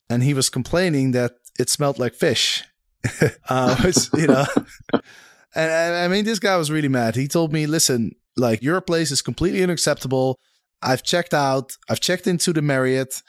And 0.10 0.24
he 0.24 0.34
was 0.34 0.50
complaining 0.50 1.12
that 1.12 1.34
it 1.60 1.70
smelled 1.70 2.00
like 2.00 2.16
fish. 2.16 2.64
uh, 3.50 3.76
which, 3.84 4.08
you 4.14 4.28
know, 4.28 4.46
and 5.56 5.96
I 5.96 6.08
mean, 6.08 6.24
this 6.24 6.40
guy 6.40 6.56
was 6.56 6.72
really 6.72 6.88
mad. 6.88 7.16
He 7.16 7.28
told 7.28 7.52
me, 7.52 7.66
listen, 7.68 8.16
like 8.38 8.62
your 8.62 8.82
place 8.82 9.12
is 9.12 9.22
completely 9.22 9.64
unacceptable. 9.64 10.40
I've 10.82 11.04
checked 11.04 11.34
out. 11.34 11.78
I've 11.90 12.00
checked 12.00 12.28
into 12.28 12.54
the 12.54 12.62
Marriott, 12.62 13.22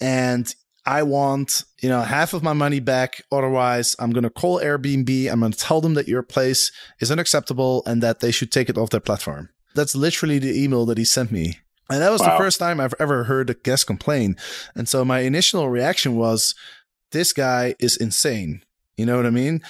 and 0.00 0.52
I 0.86 1.02
want 1.02 1.64
you 1.82 1.88
know 1.88 2.02
half 2.02 2.32
of 2.32 2.42
my 2.42 2.52
money 2.52 2.80
back. 2.80 3.22
Otherwise, 3.30 3.96
I'm 3.98 4.10
gonna 4.10 4.30
call 4.30 4.60
Airbnb. 4.60 5.30
I'm 5.30 5.40
gonna 5.40 5.54
tell 5.54 5.80
them 5.80 5.94
that 5.94 6.08
your 6.08 6.22
place 6.22 6.72
is 7.00 7.10
unacceptable 7.10 7.82
and 7.86 8.02
that 8.02 8.20
they 8.20 8.30
should 8.30 8.52
take 8.52 8.68
it 8.68 8.78
off 8.78 8.90
their 8.90 9.00
platform. 9.00 9.50
That's 9.74 9.94
literally 9.94 10.38
the 10.38 10.62
email 10.62 10.86
that 10.86 10.98
he 10.98 11.04
sent 11.04 11.30
me. 11.30 11.58
And 11.90 12.00
that 12.02 12.12
was 12.12 12.20
wow. 12.20 12.32
the 12.32 12.38
first 12.38 12.58
time 12.58 12.80
I've 12.80 12.94
ever 13.00 13.24
heard 13.24 13.50
a 13.50 13.54
guest 13.54 13.86
complain. 13.86 14.36
And 14.76 14.88
so 14.88 15.04
my 15.04 15.20
initial 15.20 15.68
reaction 15.68 16.14
was, 16.14 16.54
this 17.10 17.32
guy 17.32 17.74
is 17.80 17.96
insane. 17.96 18.62
You 18.96 19.06
know 19.06 19.16
what 19.16 19.26
I 19.26 19.30
mean? 19.30 19.60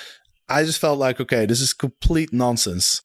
I 0.49 0.65
just 0.65 0.81
felt 0.81 0.99
like, 0.99 1.19
okay, 1.19 1.47
this 1.47 1.61
is 1.61 1.73
complete 1.73 2.33
nonsense 2.33 3.03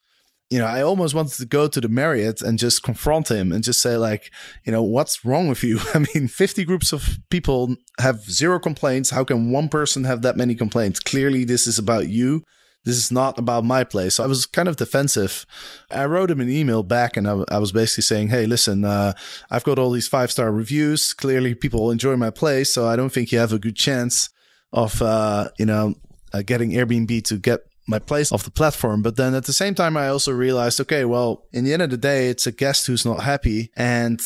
you 0.49 0.59
know, 0.59 0.65
I 0.65 0.81
almost 0.83 1.15
wanted 1.15 1.33
to 1.33 1.45
go 1.45 1.67
to 1.67 1.81
the 1.81 1.89
Marriott 1.89 2.41
and 2.41 2.59
just 2.59 2.83
confront 2.83 3.31
him 3.31 3.51
and 3.51 3.63
just 3.63 3.81
say, 3.81 3.97
like, 3.97 4.31
you 4.63 4.71
know, 4.71 4.83
what's 4.83 5.25
wrong 5.25 5.47
with 5.47 5.63
you? 5.63 5.79
I 5.93 6.05
mean, 6.13 6.27
50 6.27 6.63
groups 6.65 6.93
of 6.93 7.19
people 7.29 7.75
have 7.99 8.21
zero 8.29 8.59
complaints. 8.59 9.09
How 9.09 9.23
can 9.23 9.51
one 9.51 9.69
person 9.69 10.03
have 10.03 10.21
that 10.21 10.37
many 10.37 10.53
complaints? 10.53 10.99
Clearly, 10.99 11.45
this 11.45 11.65
is 11.65 11.79
about 11.79 12.09
you. 12.09 12.43
This 12.83 12.97
is 12.97 13.11
not 13.11 13.39
about 13.39 13.65
my 13.65 13.83
place. 13.83 14.15
So 14.15 14.23
I 14.23 14.27
was 14.27 14.45
kind 14.45 14.67
of 14.67 14.75
defensive. 14.75 15.47
I 15.89 16.05
wrote 16.05 16.29
him 16.29 16.39
an 16.39 16.51
email 16.51 16.83
back 16.83 17.17
and 17.17 17.27
I, 17.27 17.43
I 17.49 17.57
was 17.57 17.71
basically 17.71 18.03
saying, 18.03 18.27
Hey, 18.27 18.45
listen, 18.45 18.85
uh, 18.85 19.13
I've 19.49 19.63
got 19.63 19.79
all 19.79 19.89
these 19.89 20.07
five 20.07 20.31
star 20.31 20.51
reviews. 20.51 21.13
Clearly 21.13 21.55
people 21.55 21.89
enjoy 21.89 22.15
my 22.15 22.29
place. 22.29 22.71
So 22.71 22.87
I 22.87 22.95
don't 22.95 23.09
think 23.09 23.31
you 23.31 23.39
have 23.39 23.51
a 23.51 23.57
good 23.57 23.75
chance 23.75 24.29
of, 24.71 25.01
uh, 25.01 25.49
you 25.57 25.65
know, 25.65 25.95
uh, 26.31 26.43
getting 26.43 26.71
Airbnb 26.71 27.23
to 27.23 27.37
get 27.37 27.61
my 27.87 27.99
place 27.99 28.31
off 28.31 28.43
the 28.43 28.51
platform. 28.51 29.01
But 29.01 29.15
then 29.15 29.35
at 29.35 29.45
the 29.45 29.53
same 29.53 29.75
time, 29.75 29.97
I 29.97 30.07
also 30.07 30.31
realized, 30.31 30.79
okay, 30.81 31.05
well, 31.05 31.45
in 31.51 31.63
the 31.63 31.73
end 31.73 31.81
of 31.81 31.89
the 31.89 31.97
day, 31.97 32.29
it's 32.29 32.47
a 32.47 32.51
guest 32.51 32.87
who's 32.87 33.05
not 33.05 33.23
happy. 33.23 33.71
And, 33.75 34.21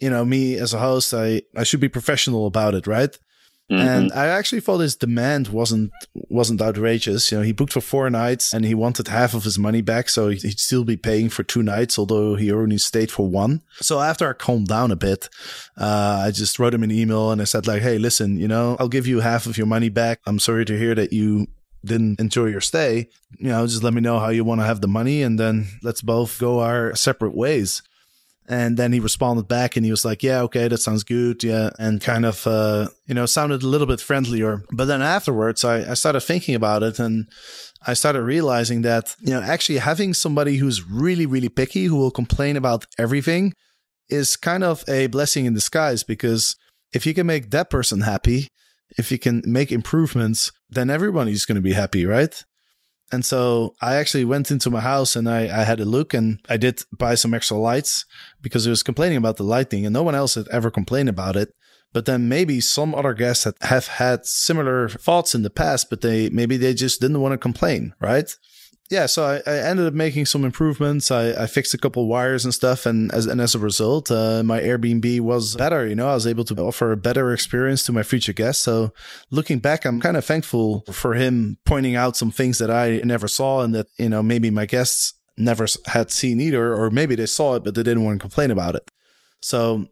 you 0.00 0.10
know, 0.10 0.24
me 0.24 0.56
as 0.56 0.74
a 0.74 0.78
host, 0.78 1.14
I, 1.14 1.42
I 1.56 1.64
should 1.64 1.80
be 1.80 1.88
professional 1.88 2.46
about 2.46 2.74
it, 2.74 2.86
right? 2.86 3.16
Mm-hmm. 3.70 3.88
And 3.88 4.12
I 4.12 4.26
actually 4.26 4.60
thought 4.60 4.78
his 4.78 4.96
demand 4.96 5.48
wasn't 5.48 5.92
wasn't 6.14 6.60
outrageous. 6.60 7.30
You 7.32 7.38
know, 7.38 7.44
he 7.44 7.52
booked 7.52 7.72
for 7.72 7.80
four 7.80 8.10
nights 8.10 8.52
and 8.52 8.66
he 8.66 8.74
wanted 8.74 9.08
half 9.08 9.32
of 9.32 9.44
his 9.44 9.58
money 9.58 9.80
back, 9.80 10.10
so 10.10 10.28
he'd 10.28 10.60
still 10.60 10.84
be 10.84 10.96
paying 10.96 11.30
for 11.30 11.42
two 11.42 11.62
nights, 11.62 11.98
although 11.98 12.34
he 12.34 12.52
only 12.52 12.76
stayed 12.76 13.10
for 13.10 13.26
one. 13.28 13.62
So 13.80 14.00
after 14.00 14.28
I 14.28 14.34
calmed 14.34 14.66
down 14.66 14.90
a 14.90 14.96
bit, 14.96 15.30
uh, 15.78 16.22
I 16.26 16.32
just 16.32 16.58
wrote 16.58 16.74
him 16.74 16.82
an 16.82 16.90
email 16.90 17.30
and 17.30 17.40
I 17.40 17.44
said 17.44 17.66
like, 17.66 17.80
"Hey, 17.80 17.96
listen, 17.96 18.36
you 18.38 18.48
know, 18.48 18.76
I'll 18.78 18.88
give 18.88 19.06
you 19.06 19.20
half 19.20 19.46
of 19.46 19.56
your 19.56 19.66
money 19.66 19.88
back. 19.88 20.20
I'm 20.26 20.40
sorry 20.40 20.66
to 20.66 20.76
hear 20.76 20.94
that 20.96 21.12
you 21.12 21.46
didn't 21.84 22.20
enjoy 22.20 22.46
your 22.46 22.60
stay, 22.60 23.08
you 23.38 23.48
know, 23.48 23.66
just 23.66 23.82
let 23.82 23.94
me 23.94 24.00
know 24.00 24.18
how 24.18 24.28
you 24.28 24.44
want 24.44 24.60
to 24.60 24.66
have 24.66 24.80
the 24.80 24.88
money 24.88 25.22
and 25.22 25.38
then 25.38 25.66
let's 25.82 26.02
both 26.02 26.38
go 26.38 26.60
our 26.60 26.94
separate 26.94 27.34
ways. 27.34 27.82
And 28.48 28.76
then 28.76 28.92
he 28.92 29.00
responded 29.00 29.46
back 29.46 29.76
and 29.76 29.84
he 29.84 29.90
was 29.90 30.04
like, 30.04 30.22
yeah, 30.22 30.42
okay, 30.42 30.68
that 30.68 30.78
sounds 30.78 31.04
good. 31.04 31.42
Yeah. 31.44 31.70
And 31.78 32.00
kind 32.00 32.26
of, 32.26 32.46
uh, 32.46 32.88
you 33.06 33.14
know, 33.14 33.24
sounded 33.24 33.62
a 33.62 33.68
little 33.68 33.86
bit 33.86 34.00
friendlier. 34.00 34.62
But 34.72 34.86
then 34.86 35.00
afterwards, 35.00 35.64
I, 35.64 35.90
I 35.90 35.94
started 35.94 36.20
thinking 36.20 36.54
about 36.54 36.82
it 36.82 36.98
and 36.98 37.28
I 37.86 37.94
started 37.94 38.22
realizing 38.22 38.82
that, 38.82 39.14
you 39.20 39.30
know, 39.30 39.40
actually 39.40 39.78
having 39.78 40.12
somebody 40.12 40.56
who's 40.56 40.86
really, 40.86 41.24
really 41.24 41.48
picky, 41.48 41.84
who 41.84 41.96
will 41.96 42.10
complain 42.10 42.56
about 42.56 42.86
everything 42.98 43.54
is 44.08 44.36
kind 44.36 44.64
of 44.64 44.84
a 44.88 45.06
blessing 45.06 45.46
in 45.46 45.54
disguise 45.54 46.02
because 46.02 46.56
if 46.92 47.06
you 47.06 47.14
can 47.14 47.26
make 47.26 47.50
that 47.50 47.70
person 47.70 48.02
happy, 48.02 48.48
if 48.98 49.10
you 49.10 49.18
can 49.18 49.42
make 49.46 49.72
improvements, 49.72 50.52
then 50.68 50.90
everybody's 50.90 51.44
going 51.44 51.56
to 51.56 51.62
be 51.62 51.72
happy, 51.72 52.06
right? 52.06 52.44
And 53.12 53.24
so 53.24 53.74
I 53.82 53.96
actually 53.96 54.24
went 54.24 54.50
into 54.50 54.70
my 54.70 54.80
house 54.80 55.16
and 55.16 55.28
I, 55.28 55.42
I 55.42 55.64
had 55.64 55.80
a 55.80 55.84
look 55.84 56.14
and 56.14 56.40
I 56.48 56.56
did 56.56 56.82
buy 56.96 57.14
some 57.14 57.34
extra 57.34 57.58
lights 57.58 58.06
because 58.40 58.66
I 58.66 58.70
was 58.70 58.82
complaining 58.82 59.18
about 59.18 59.36
the 59.36 59.44
lighting 59.44 59.84
and 59.84 59.92
no 59.92 60.02
one 60.02 60.14
else 60.14 60.34
had 60.34 60.48
ever 60.48 60.70
complained 60.70 61.10
about 61.10 61.36
it. 61.36 61.52
But 61.92 62.06
then 62.06 62.26
maybe 62.26 62.62
some 62.62 62.94
other 62.94 63.12
guests 63.12 63.44
that 63.44 63.56
have 63.60 63.86
had 63.86 64.24
similar 64.24 64.88
faults 64.88 65.34
in 65.34 65.42
the 65.42 65.50
past, 65.50 65.90
but 65.90 66.00
they 66.00 66.30
maybe 66.30 66.56
they 66.56 66.72
just 66.72 67.02
didn't 67.02 67.20
want 67.20 67.32
to 67.32 67.38
complain, 67.38 67.92
right? 68.00 68.34
Yeah, 68.92 69.06
so 69.06 69.24
I, 69.24 69.36
I, 69.50 69.56
ended 69.56 69.86
up 69.86 69.94
making 69.94 70.26
some 70.26 70.44
improvements. 70.44 71.10
I, 71.10 71.30
I 71.30 71.46
fixed 71.46 71.72
a 71.72 71.78
couple 71.78 72.06
wires 72.06 72.44
and 72.44 72.52
stuff, 72.52 72.84
and 72.84 73.10
as 73.14 73.24
and 73.24 73.40
as 73.40 73.54
a 73.54 73.58
result, 73.58 74.10
uh, 74.10 74.42
my 74.42 74.60
Airbnb 74.60 75.20
was 75.20 75.56
better. 75.56 75.86
You 75.86 75.94
know, 75.94 76.10
I 76.10 76.14
was 76.14 76.26
able 76.26 76.44
to 76.44 76.54
offer 76.56 76.92
a 76.92 76.96
better 76.98 77.32
experience 77.32 77.84
to 77.84 77.92
my 77.92 78.02
future 78.02 78.34
guests. 78.34 78.62
So, 78.62 78.92
looking 79.30 79.60
back, 79.60 79.86
I'm 79.86 79.98
kind 79.98 80.18
of 80.18 80.26
thankful 80.26 80.84
for 80.92 81.14
him 81.14 81.56
pointing 81.64 81.96
out 81.96 82.18
some 82.18 82.30
things 82.30 82.58
that 82.58 82.70
I 82.70 83.00
never 83.02 83.28
saw, 83.28 83.62
and 83.62 83.74
that 83.74 83.86
you 83.98 84.10
know 84.10 84.22
maybe 84.22 84.50
my 84.50 84.66
guests 84.66 85.14
never 85.38 85.66
had 85.86 86.10
seen 86.10 86.38
either, 86.38 86.74
or 86.74 86.90
maybe 86.90 87.14
they 87.14 87.24
saw 87.24 87.54
it 87.54 87.64
but 87.64 87.74
they 87.74 87.82
didn't 87.82 88.04
want 88.04 88.20
to 88.20 88.22
complain 88.22 88.50
about 88.50 88.74
it. 88.74 88.90
So, 89.40 89.86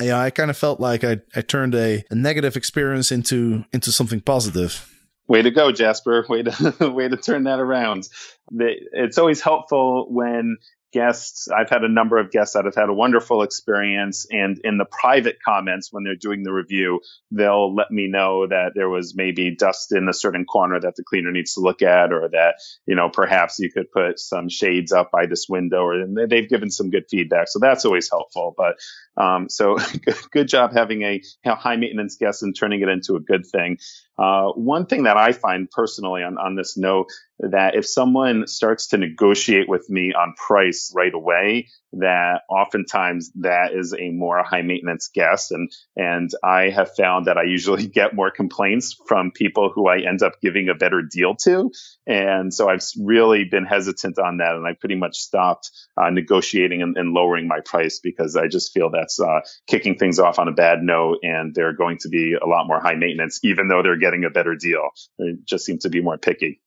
yeah, 0.00 0.20
I 0.20 0.28
kind 0.28 0.50
of 0.50 0.58
felt 0.58 0.80
like 0.80 1.02
I, 1.02 1.20
I 1.34 1.40
turned 1.40 1.74
a, 1.74 2.04
a 2.10 2.14
negative 2.14 2.58
experience 2.58 3.10
into 3.10 3.64
into 3.72 3.90
something 3.90 4.20
positive. 4.20 4.93
Way 5.26 5.42
to 5.42 5.50
go, 5.50 5.72
Jasper. 5.72 6.24
Way 6.28 6.42
to 6.42 6.88
way 6.94 7.08
to 7.08 7.16
turn 7.16 7.44
that 7.44 7.60
around. 7.60 8.08
It's 8.52 9.18
always 9.18 9.40
helpful 9.40 10.06
when 10.10 10.58
guests. 10.94 11.48
I've 11.48 11.68
had 11.68 11.82
a 11.82 11.88
number 11.88 12.18
of 12.18 12.30
guests 12.30 12.54
that 12.54 12.64
have 12.64 12.76
had 12.76 12.88
a 12.88 12.94
wonderful 12.94 13.42
experience. 13.42 14.26
And 14.30 14.58
in 14.62 14.78
the 14.78 14.86
private 14.86 15.38
comments, 15.44 15.88
when 15.92 16.04
they're 16.04 16.14
doing 16.14 16.44
the 16.44 16.52
review, 16.52 17.00
they'll 17.32 17.74
let 17.74 17.90
me 17.90 18.08
know 18.08 18.46
that 18.46 18.72
there 18.74 18.88
was 18.88 19.14
maybe 19.14 19.54
dust 19.54 19.92
in 19.92 20.08
a 20.08 20.14
certain 20.14 20.44
corner 20.44 20.80
that 20.80 20.94
the 20.96 21.02
cleaner 21.02 21.32
needs 21.32 21.54
to 21.54 21.60
look 21.60 21.82
at, 21.82 22.12
or 22.12 22.28
that, 22.30 22.54
you 22.86 22.94
know, 22.94 23.10
perhaps 23.10 23.58
you 23.58 23.70
could 23.70 23.90
put 23.90 24.20
some 24.20 24.48
shades 24.48 24.92
up 24.92 25.10
by 25.10 25.26
this 25.26 25.46
window, 25.48 25.82
or 25.82 26.06
they've 26.28 26.48
given 26.48 26.70
some 26.70 26.90
good 26.90 27.04
feedback. 27.10 27.48
So 27.48 27.58
that's 27.58 27.84
always 27.84 28.08
helpful. 28.08 28.54
But 28.56 28.76
um, 29.20 29.48
so 29.48 29.76
good 30.30 30.48
job 30.48 30.72
having 30.72 31.02
a 31.02 31.20
high 31.44 31.76
maintenance 31.76 32.16
guest 32.16 32.42
and 32.42 32.56
turning 32.56 32.82
it 32.82 32.88
into 32.88 33.16
a 33.16 33.20
good 33.20 33.44
thing. 33.46 33.78
Uh, 34.16 34.50
one 34.52 34.86
thing 34.86 35.04
that 35.04 35.16
I 35.16 35.32
find 35.32 35.68
personally 35.68 36.22
on, 36.22 36.38
on 36.38 36.54
this 36.54 36.76
note 36.76 37.08
that 37.40 37.74
if 37.74 37.86
someone 37.86 38.46
starts 38.46 38.88
to 38.88 38.96
negotiate 38.96 39.68
with 39.68 39.88
me 39.90 40.12
on 40.12 40.34
price 40.34 40.92
right 40.94 41.12
away, 41.12 41.68
that 41.98 42.42
oftentimes 42.48 43.30
that 43.40 43.72
is 43.72 43.94
a 43.94 44.10
more 44.10 44.42
high 44.42 44.62
maintenance 44.62 45.10
guest. 45.12 45.52
And, 45.52 45.70
and 45.96 46.30
I 46.42 46.70
have 46.70 46.94
found 46.96 47.26
that 47.26 47.36
I 47.36 47.44
usually 47.44 47.86
get 47.94 48.14
more 48.14 48.30
complaints 48.30 48.96
from 49.06 49.30
people 49.32 49.70
who 49.74 49.88
I 49.88 49.98
end 49.98 50.22
up 50.22 50.40
giving 50.40 50.68
a 50.68 50.74
better 50.74 51.02
deal 51.02 51.34
to. 51.44 51.70
And 52.06 52.52
so 52.52 52.68
I've 52.68 52.84
really 53.00 53.44
been 53.44 53.64
hesitant 53.64 54.18
on 54.18 54.38
that. 54.38 54.54
And 54.54 54.66
I 54.66 54.72
pretty 54.78 54.96
much 54.96 55.16
stopped 55.16 55.70
uh, 55.96 56.10
negotiating 56.10 56.82
and, 56.82 56.96
and, 56.96 57.14
lowering 57.14 57.46
my 57.46 57.60
price 57.64 58.00
because 58.02 58.34
I 58.34 58.48
just 58.48 58.72
feel 58.72 58.90
that's 58.90 59.20
uh, 59.20 59.40
kicking 59.68 59.96
things 59.96 60.18
off 60.18 60.40
on 60.40 60.48
a 60.48 60.52
bad 60.52 60.82
note. 60.82 61.18
And 61.22 61.54
they're 61.54 61.76
going 61.76 61.98
to 61.98 62.08
be 62.08 62.34
a 62.34 62.46
lot 62.46 62.66
more 62.66 62.80
high 62.80 62.96
maintenance, 62.96 63.38
even 63.44 63.68
though 63.68 63.82
they're 63.82 63.98
getting 63.98 64.24
a 64.24 64.30
better 64.30 64.56
deal. 64.56 64.88
They 65.18 65.34
just 65.44 65.64
seem 65.64 65.78
to 65.80 65.90
be 65.90 66.00
more 66.00 66.18
picky. 66.18 66.60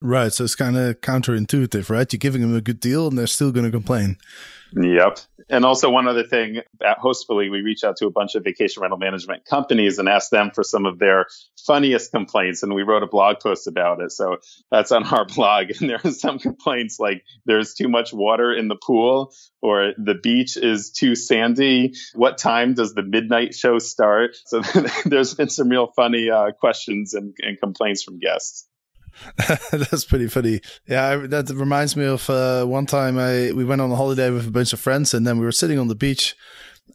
Right. 0.00 0.32
So 0.32 0.44
it's 0.44 0.54
kind 0.54 0.76
of 0.76 1.00
counterintuitive, 1.00 1.90
right? 1.90 2.12
You're 2.12 2.18
giving 2.18 2.42
them 2.42 2.54
a 2.54 2.60
good 2.60 2.78
deal 2.78 3.08
and 3.08 3.18
they're 3.18 3.26
still 3.26 3.50
going 3.50 3.66
to 3.66 3.72
complain. 3.72 4.16
Yep. 4.72 5.18
And 5.48 5.64
also 5.64 5.88
one 5.90 6.06
other 6.06 6.24
thing 6.24 6.58
at 6.84 6.98
Hostfully, 6.98 7.50
we 7.50 7.62
reach 7.62 7.82
out 7.82 7.96
to 7.96 8.06
a 8.06 8.10
bunch 8.10 8.34
of 8.34 8.44
vacation 8.44 8.82
rental 8.82 8.98
management 8.98 9.46
companies 9.46 9.98
and 9.98 10.08
ask 10.08 10.30
them 10.30 10.50
for 10.54 10.62
some 10.62 10.84
of 10.84 10.98
their 10.98 11.26
funniest 11.66 12.10
complaints. 12.12 12.62
And 12.62 12.74
we 12.74 12.82
wrote 12.82 13.02
a 13.02 13.06
blog 13.06 13.40
post 13.40 13.66
about 13.66 14.00
it. 14.00 14.12
So 14.12 14.36
that's 14.70 14.92
on 14.92 15.04
our 15.04 15.24
blog. 15.34 15.72
And 15.80 15.88
there 15.88 16.00
are 16.04 16.10
some 16.10 16.38
complaints 16.38 16.98
like 17.00 17.24
there's 17.46 17.74
too 17.74 17.88
much 17.88 18.12
water 18.12 18.52
in 18.52 18.68
the 18.68 18.76
pool 18.76 19.32
or 19.62 19.94
the 19.96 20.14
beach 20.14 20.56
is 20.56 20.90
too 20.90 21.14
sandy. 21.14 21.94
What 22.14 22.36
time 22.36 22.74
does 22.74 22.94
the 22.94 23.02
midnight 23.02 23.54
show 23.54 23.78
start? 23.78 24.36
So 24.44 24.60
there's 25.06 25.34
been 25.34 25.48
some 25.48 25.70
real 25.70 25.90
funny 25.96 26.30
uh, 26.30 26.52
questions 26.52 27.14
and, 27.14 27.34
and 27.40 27.58
complaints 27.58 28.02
from 28.02 28.18
guests. 28.18 28.67
That's 29.72 30.04
pretty 30.04 30.28
funny. 30.28 30.60
Yeah, 30.86 31.06
I, 31.06 31.16
that 31.26 31.50
reminds 31.50 31.96
me 31.96 32.04
of 32.04 32.28
uh, 32.30 32.64
one 32.64 32.86
time 32.86 33.18
I 33.18 33.52
we 33.52 33.64
went 33.64 33.80
on 33.80 33.90
a 33.90 33.96
holiday 33.96 34.30
with 34.30 34.48
a 34.48 34.50
bunch 34.50 34.72
of 34.72 34.80
friends, 34.80 35.14
and 35.14 35.26
then 35.26 35.38
we 35.38 35.44
were 35.44 35.52
sitting 35.52 35.78
on 35.78 35.88
the 35.88 35.94
beach, 35.94 36.36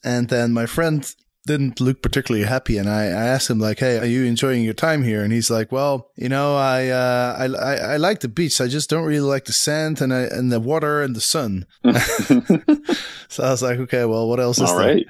and 0.03 0.29
then 0.29 0.53
my 0.53 0.65
friend 0.65 1.13
didn't 1.45 1.81
look 1.81 2.01
particularly 2.01 2.45
happy, 2.45 2.77
and 2.77 2.89
I, 2.89 3.03
I 3.03 3.25
asked 3.25 3.49
him 3.49 3.59
like, 3.59 3.79
"Hey, 3.79 3.99
are 3.99 4.05
you 4.05 4.23
enjoying 4.23 4.63
your 4.63 4.73
time 4.73 5.03
here?" 5.03 5.23
And 5.23 5.33
he's 5.33 5.49
like, 5.49 5.71
"Well, 5.71 6.09
you 6.15 6.29
know, 6.29 6.55
I 6.55 6.87
uh, 6.87 7.35
I, 7.37 7.45
I, 7.45 7.75
I 7.93 7.97
like 7.97 8.21
the 8.21 8.29
beach. 8.29 8.61
I 8.61 8.67
just 8.67 8.89
don't 8.89 9.05
really 9.05 9.19
like 9.19 9.45
the 9.45 9.53
sand 9.53 10.01
and 10.01 10.13
I, 10.13 10.21
and 10.21 10.51
the 10.51 10.59
water 10.59 11.01
and 11.01 11.15
the 11.15 11.21
sun." 11.21 11.65
so 13.27 13.43
I 13.43 13.49
was 13.51 13.61
like, 13.61 13.79
"Okay, 13.79 14.05
well, 14.05 14.27
what 14.29 14.39
else 14.39 14.59
is 14.59 14.69
All 14.69 14.77
there?" 14.77 14.95
Right. 14.95 15.05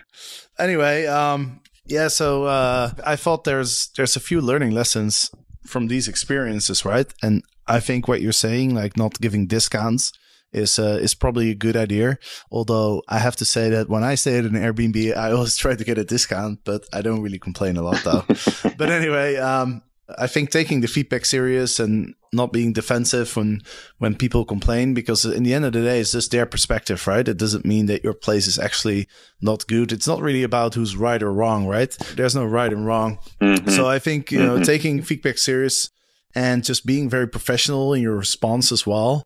Anyway, 0.58 1.06
um, 1.06 1.62
yeah, 1.86 2.08
so 2.08 2.46
uh, 2.46 2.92
I 3.06 3.16
thought 3.16 3.44
there's 3.44 3.90
there's 3.96 4.16
a 4.16 4.22
few 4.22 4.42
learning 4.42 4.72
lessons 4.72 5.30
from 5.66 5.88
these 5.88 6.08
experiences, 6.08 6.86
right? 6.86 7.12
And 7.22 7.44
I 7.68 7.80
think 7.80 8.08
what 8.08 8.22
you're 8.22 8.32
saying, 8.32 8.76
like 8.76 8.98
not 8.98 9.20
giving 9.20 9.48
discounts, 9.48 10.12
is 10.54 10.78
uh, 10.78 11.00
is 11.02 11.16
probably 11.16 11.50
a 11.50 11.56
good 11.56 11.76
idea. 11.76 12.18
Although 12.52 13.02
I 13.10 13.20
have 13.20 13.36
to 13.38 13.46
say 13.46 13.70
that 13.70 13.90
when 13.90 14.04
I 14.04 14.16
stay 14.16 14.38
at 14.38 14.46
an 14.46 14.52
Airbnb, 14.54 15.18
I 15.18 15.32
always 15.32 15.58
try 15.64 15.76
to 15.76 15.84
get 15.84 15.98
a 15.98 16.04
discount, 16.04 16.60
but 16.64 16.86
I 16.94 17.02
don't 17.02 17.22
really 17.22 17.40
complain 17.40 17.78
a 17.78 17.82
lot 17.82 18.02
though. 18.04 18.24
but 18.78 18.90
anyway, 18.90 19.38
um, 19.38 19.82
I 20.18 20.28
think 20.28 20.52
taking 20.52 20.82
the 20.82 20.88
feedback 20.88 21.26
serious 21.26 21.80
and 21.80 22.14
not 22.34 22.52
being 22.52 22.74
defensive 22.74 23.36
when 23.36 23.62
when 23.98 24.16
people 24.16 24.46
complain 24.46 24.94
because 24.94 25.26
in 25.26 25.44
the 25.44 25.54
end 25.54 25.66
of 25.66 25.74
the 25.74 25.82
day 25.82 26.00
it's 26.00 26.12
just 26.12 26.32
their 26.32 26.46
perspective 26.46 27.06
right 27.08 27.28
it 27.28 27.38
doesn't 27.38 27.66
mean 27.66 27.86
that 27.86 28.04
your 28.04 28.14
place 28.14 28.48
is 28.48 28.60
actually 28.60 29.08
not 29.42 29.68
good 29.68 29.92
it's 29.92 30.08
not 30.08 30.22
really 30.22 30.44
about 30.44 30.74
who's 30.74 30.96
right 30.96 31.24
or 31.24 31.32
wrong 31.32 31.68
right 31.68 31.92
there's 32.16 32.36
no 32.36 32.46
right 32.46 32.74
and 32.74 32.86
wrong 32.86 33.20
mm-hmm. 33.42 33.70
so 33.70 33.88
i 33.88 34.00
think 34.00 34.32
you 34.32 34.40
know 34.40 34.56
mm-hmm. 34.56 34.64
taking 34.64 35.02
feedback 35.02 35.38
serious 35.38 35.90
and 36.36 36.64
just 36.64 36.86
being 36.86 37.10
very 37.10 37.28
professional 37.28 37.94
in 37.94 38.02
your 38.02 38.16
response 38.16 38.72
as 38.72 38.88
well 38.88 39.24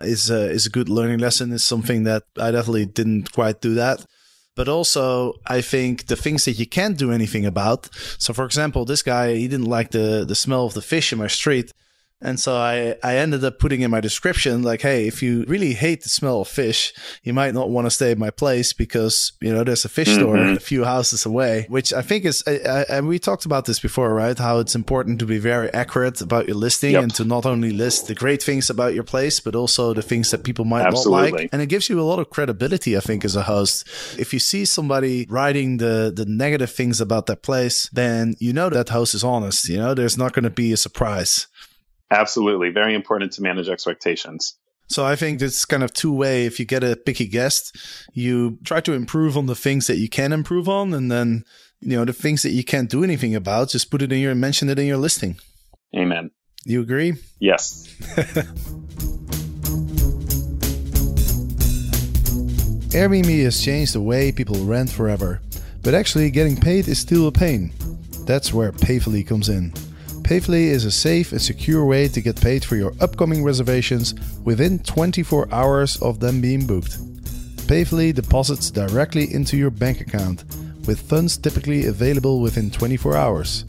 is 0.00 0.30
a, 0.30 0.50
is 0.50 0.66
a 0.66 0.70
good 0.70 0.88
learning 0.88 1.18
lesson 1.18 1.52
is 1.52 1.64
something 1.64 2.04
that 2.04 2.24
i 2.38 2.50
definitely 2.50 2.86
didn't 2.86 3.32
quite 3.32 3.60
do 3.60 3.74
that 3.74 4.04
but 4.58 4.68
also 4.68 5.34
I 5.46 5.60
think 5.60 6.06
the 6.06 6.16
things 6.16 6.44
that 6.44 6.58
you 6.58 6.66
can't 6.66 6.98
do 6.98 7.12
anything 7.12 7.46
about. 7.46 7.88
So, 8.18 8.32
for 8.34 8.44
example, 8.44 8.84
this 8.84 9.02
guy 9.02 9.36
he 9.36 9.46
didn't 9.46 9.72
like 9.76 9.92
the 9.92 10.24
the 10.26 10.34
smell 10.34 10.66
of 10.66 10.74
the 10.74 10.82
fish 10.82 11.12
in 11.12 11.18
my 11.20 11.28
street, 11.28 11.72
and 12.20 12.40
so 12.40 12.56
I, 12.56 12.96
I 13.04 13.16
ended 13.16 13.44
up 13.44 13.60
putting 13.60 13.80
in 13.80 13.92
my 13.92 14.00
description, 14.00 14.62
like, 14.62 14.82
hey, 14.82 15.06
if 15.06 15.22
you 15.22 15.44
really 15.46 15.74
hate 15.74 16.02
the 16.02 16.08
smell 16.08 16.40
of 16.40 16.48
fish, 16.48 16.92
you 17.22 17.32
might 17.32 17.54
not 17.54 17.70
want 17.70 17.86
to 17.86 17.90
stay 17.90 18.10
at 18.10 18.18
my 18.18 18.30
place 18.30 18.72
because, 18.72 19.32
you 19.40 19.52
know, 19.54 19.62
there's 19.62 19.84
a 19.84 19.88
fish 19.88 20.08
mm-hmm. 20.08 20.18
store 20.18 20.36
a 20.36 20.58
few 20.58 20.84
houses 20.84 21.24
away, 21.24 21.66
which 21.68 21.92
I 21.92 22.02
think 22.02 22.24
is, 22.24 22.42
and 22.42 23.06
we 23.06 23.20
talked 23.20 23.44
about 23.44 23.66
this 23.66 23.78
before, 23.78 24.12
right? 24.12 24.36
How 24.36 24.58
it's 24.58 24.74
important 24.74 25.20
to 25.20 25.26
be 25.26 25.38
very 25.38 25.72
accurate 25.72 26.20
about 26.20 26.48
your 26.48 26.56
listing 26.56 26.92
yep. 26.92 27.04
and 27.04 27.14
to 27.14 27.24
not 27.24 27.46
only 27.46 27.70
list 27.70 28.08
the 28.08 28.14
great 28.16 28.42
things 28.42 28.68
about 28.68 28.94
your 28.94 29.04
place, 29.04 29.38
but 29.38 29.54
also 29.54 29.94
the 29.94 30.02
things 30.02 30.32
that 30.32 30.42
people 30.42 30.64
might 30.64 30.86
Absolutely. 30.86 31.30
not 31.30 31.40
like. 31.40 31.50
And 31.52 31.62
it 31.62 31.66
gives 31.66 31.88
you 31.88 32.00
a 32.00 32.02
lot 32.02 32.18
of 32.18 32.30
credibility, 32.30 32.96
I 32.96 33.00
think, 33.00 33.24
as 33.24 33.36
a 33.36 33.42
host. 33.42 33.86
If 34.18 34.32
you 34.32 34.40
see 34.40 34.64
somebody 34.64 35.24
writing 35.30 35.76
the, 35.76 36.12
the 36.14 36.26
negative 36.26 36.72
things 36.72 37.00
about 37.00 37.26
that 37.26 37.42
place, 37.42 37.88
then 37.92 38.34
you 38.40 38.52
know 38.52 38.70
that 38.70 38.88
host 38.88 39.14
is 39.14 39.22
honest. 39.22 39.68
You 39.68 39.76
know, 39.76 39.94
there's 39.94 40.18
not 40.18 40.32
going 40.32 40.44
to 40.44 40.50
be 40.50 40.72
a 40.72 40.76
surprise. 40.76 41.46
Absolutely. 42.10 42.70
Very 42.70 42.94
important 42.94 43.32
to 43.32 43.42
manage 43.42 43.68
expectations. 43.68 44.56
So 44.88 45.04
I 45.04 45.16
think 45.16 45.42
it's 45.42 45.66
kind 45.66 45.82
of 45.82 45.92
two 45.92 46.12
way. 46.12 46.46
If 46.46 46.58
you 46.58 46.64
get 46.64 46.82
a 46.82 46.96
picky 46.96 47.26
guest, 47.26 47.76
you 48.14 48.58
try 48.64 48.80
to 48.80 48.94
improve 48.94 49.36
on 49.36 49.46
the 49.46 49.54
things 49.54 49.86
that 49.86 49.98
you 49.98 50.08
can 50.08 50.32
improve 50.32 50.68
on, 50.68 50.94
and 50.94 51.12
then 51.12 51.44
you 51.80 51.96
know 51.96 52.06
the 52.06 52.14
things 52.14 52.42
that 52.42 52.52
you 52.52 52.64
can't 52.64 52.88
do 52.88 53.04
anything 53.04 53.34
about, 53.34 53.68
just 53.68 53.90
put 53.90 54.00
it 54.00 54.12
in 54.12 54.20
your 54.20 54.34
mention 54.34 54.70
it 54.70 54.78
in 54.78 54.86
your 54.86 54.96
listing. 54.96 55.38
Amen. 55.94 56.30
You 56.64 56.80
agree? 56.80 57.14
Yes. 57.38 57.86
Airbnb 62.88 63.44
has 63.44 63.62
changed 63.62 63.94
the 63.94 64.00
way 64.00 64.32
people 64.32 64.64
rent 64.64 64.90
forever, 64.90 65.42
but 65.82 65.94
actually 65.94 66.30
getting 66.30 66.56
paid 66.56 66.88
is 66.88 66.98
still 66.98 67.28
a 67.28 67.32
pain. 67.32 67.70
That's 68.24 68.52
where 68.52 68.72
Payfully 68.72 69.26
comes 69.26 69.50
in. 69.50 69.74
Payfully 70.28 70.64
is 70.64 70.84
a 70.84 70.90
safe 70.90 71.32
and 71.32 71.40
secure 71.40 71.86
way 71.86 72.06
to 72.06 72.20
get 72.20 72.38
paid 72.38 72.62
for 72.62 72.76
your 72.76 72.92
upcoming 73.00 73.42
reservations 73.42 74.14
within 74.44 74.78
24 74.80 75.48
hours 75.50 75.96
of 76.02 76.20
them 76.20 76.42
being 76.42 76.66
booked. 76.66 76.98
Payfully 77.66 78.14
deposits 78.14 78.70
directly 78.70 79.32
into 79.32 79.56
your 79.56 79.70
bank 79.70 80.02
account, 80.02 80.44
with 80.86 81.00
funds 81.00 81.38
typically 81.38 81.86
available 81.86 82.42
within 82.42 82.70
24 82.70 83.16
hours. 83.16 83.64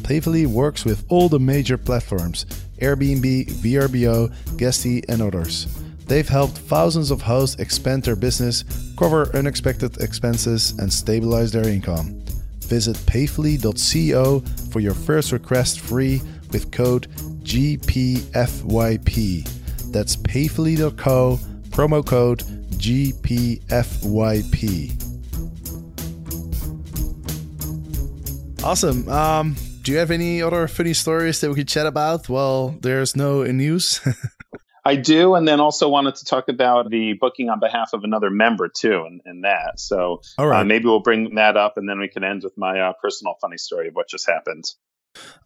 Payfully 0.00 0.46
works 0.46 0.86
with 0.86 1.04
all 1.10 1.28
the 1.28 1.38
major 1.38 1.76
platforms 1.76 2.46
Airbnb, 2.80 3.44
VRBO, 3.60 4.32
Guesty, 4.56 5.02
and 5.10 5.20
others. 5.20 5.66
They've 6.06 6.26
helped 6.26 6.56
thousands 6.56 7.10
of 7.10 7.20
hosts 7.20 7.60
expand 7.60 8.04
their 8.04 8.16
business, 8.16 8.64
cover 8.96 9.28
unexpected 9.36 10.00
expenses, 10.00 10.70
and 10.78 10.90
stabilize 10.90 11.52
their 11.52 11.68
income 11.68 12.24
visit 12.68 12.96
payfully.co 13.06 14.40
for 14.70 14.80
your 14.80 14.94
first 14.94 15.32
request 15.32 15.80
free 15.80 16.20
with 16.52 16.70
code 16.70 17.08
GPFYP. 17.42 19.02
That's 19.90 20.16
payfully.co, 20.16 21.40
promo 21.70 22.04
code 22.04 22.40
GPFYP. 22.78 23.88
Awesome. 28.62 29.08
Um, 29.08 29.56
do 29.82 29.92
you 29.92 29.98
have 29.98 30.10
any 30.10 30.42
other 30.42 30.68
funny 30.68 30.92
stories 30.92 31.40
that 31.40 31.48
we 31.48 31.54
could 31.54 31.68
chat 31.68 31.86
about? 31.86 32.28
Well, 32.28 32.76
there's 32.82 33.16
no 33.16 33.44
news. 33.44 34.00
I 34.88 34.96
do, 34.96 35.34
and 35.34 35.46
then 35.46 35.60
also 35.60 35.88
wanted 35.88 36.14
to 36.16 36.24
talk 36.24 36.48
about 36.48 36.88
the 36.88 37.12
booking 37.12 37.50
on 37.50 37.60
behalf 37.60 37.90
of 37.92 38.04
another 38.04 38.30
member 38.30 38.68
too, 38.68 39.04
and, 39.06 39.20
and 39.26 39.44
that. 39.44 39.78
So 39.78 40.22
All 40.38 40.46
right. 40.46 40.60
Uh, 40.60 40.64
maybe 40.64 40.86
we'll 40.86 41.00
bring 41.00 41.34
that 41.34 41.58
up, 41.58 41.76
and 41.76 41.86
then 41.86 41.98
we 41.98 42.08
can 42.08 42.24
end 42.24 42.42
with 42.42 42.56
my 42.56 42.80
uh, 42.80 42.92
personal 43.02 43.34
funny 43.38 43.58
story 43.58 43.88
of 43.88 43.94
what 43.94 44.08
just 44.08 44.26
happened. 44.26 44.64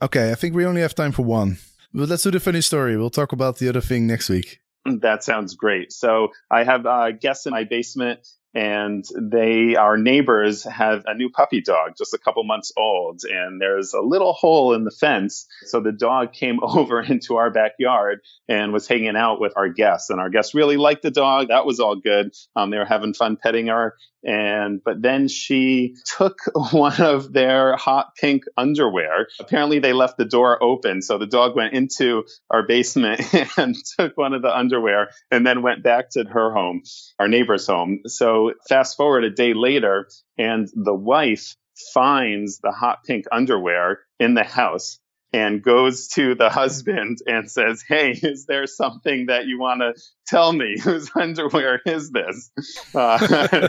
Okay, 0.00 0.30
I 0.30 0.36
think 0.36 0.54
we 0.54 0.64
only 0.64 0.80
have 0.80 0.94
time 0.94 1.10
for 1.10 1.22
one. 1.22 1.58
But 1.92 2.08
let's 2.08 2.22
do 2.22 2.30
the 2.30 2.38
funny 2.38 2.60
story. 2.60 2.96
We'll 2.96 3.10
talk 3.10 3.32
about 3.32 3.58
the 3.58 3.68
other 3.68 3.80
thing 3.80 4.06
next 4.06 4.28
week. 4.28 4.60
That 4.86 5.24
sounds 5.24 5.54
great. 5.54 5.92
So 5.92 6.28
I 6.50 6.62
have 6.62 6.86
uh, 6.86 7.10
guests 7.10 7.46
in 7.46 7.50
my 7.50 7.64
basement 7.64 8.28
and 8.54 9.04
they 9.18 9.76
our 9.76 9.96
neighbors 9.96 10.64
have 10.64 11.04
a 11.06 11.14
new 11.14 11.30
puppy 11.30 11.60
dog 11.60 11.92
just 11.96 12.14
a 12.14 12.18
couple 12.18 12.44
months 12.44 12.72
old. 12.76 13.22
And 13.24 13.60
there's 13.60 13.94
a 13.94 14.00
little 14.00 14.32
hole 14.32 14.74
in 14.74 14.84
the 14.84 14.90
fence. 14.90 15.46
So 15.66 15.80
the 15.80 15.92
dog 15.92 16.32
came 16.42 16.58
over 16.62 17.00
into 17.00 17.36
our 17.36 17.50
backyard 17.50 18.20
and 18.48 18.72
was 18.72 18.86
hanging 18.86 19.16
out 19.16 19.40
with 19.40 19.52
our 19.56 19.68
guests. 19.68 20.10
And 20.10 20.20
our 20.20 20.30
guests 20.30 20.54
really 20.54 20.76
liked 20.76 21.02
the 21.02 21.10
dog. 21.10 21.48
That 21.48 21.66
was 21.66 21.80
all 21.80 21.96
good. 21.96 22.32
Um, 22.56 22.70
they 22.70 22.78
were 22.78 22.84
having 22.84 23.14
fun 23.14 23.36
petting 23.36 23.68
her. 23.68 23.96
And 24.24 24.80
but 24.84 25.02
then 25.02 25.26
she 25.28 25.96
took 26.04 26.38
one 26.72 27.00
of 27.00 27.32
their 27.32 27.76
hot 27.76 28.14
pink 28.16 28.44
underwear. 28.56 29.26
Apparently 29.40 29.78
they 29.78 29.92
left 29.92 30.16
the 30.16 30.24
door 30.24 30.62
open. 30.62 31.02
So 31.02 31.18
the 31.18 31.26
dog 31.26 31.56
went 31.56 31.74
into 31.74 32.24
our 32.50 32.64
basement 32.64 33.22
and 33.56 33.74
took 33.98 34.16
one 34.16 34.34
of 34.34 34.42
the 34.42 34.56
underwear 34.56 35.08
and 35.30 35.46
then 35.46 35.62
went 35.62 35.82
back 35.82 36.10
to 36.10 36.24
her 36.24 36.52
home 36.52 36.82
our 37.18 37.28
neighbor's 37.28 37.66
home. 37.66 38.00
So 38.06 38.41
fast 38.68 38.96
forward 38.96 39.24
a 39.24 39.30
day 39.30 39.54
later 39.54 40.08
and 40.38 40.68
the 40.74 40.94
wife 40.94 41.56
finds 41.94 42.58
the 42.58 42.72
hot 42.72 42.98
pink 43.04 43.24
underwear 43.32 44.00
in 44.18 44.34
the 44.34 44.44
house 44.44 44.98
and 45.32 45.62
goes 45.62 46.08
to 46.08 46.34
the 46.34 46.50
husband 46.50 47.18
and 47.26 47.50
says, 47.50 47.82
Hey, 47.86 48.10
is 48.10 48.44
there 48.46 48.66
something 48.66 49.26
that 49.26 49.46
you 49.46 49.58
want 49.58 49.80
to 49.80 49.94
tell 50.26 50.52
me? 50.52 50.76
Whose 50.82 51.10
underwear 51.14 51.80
is 51.86 52.10
this? 52.10 52.50
Uh, 52.94 53.18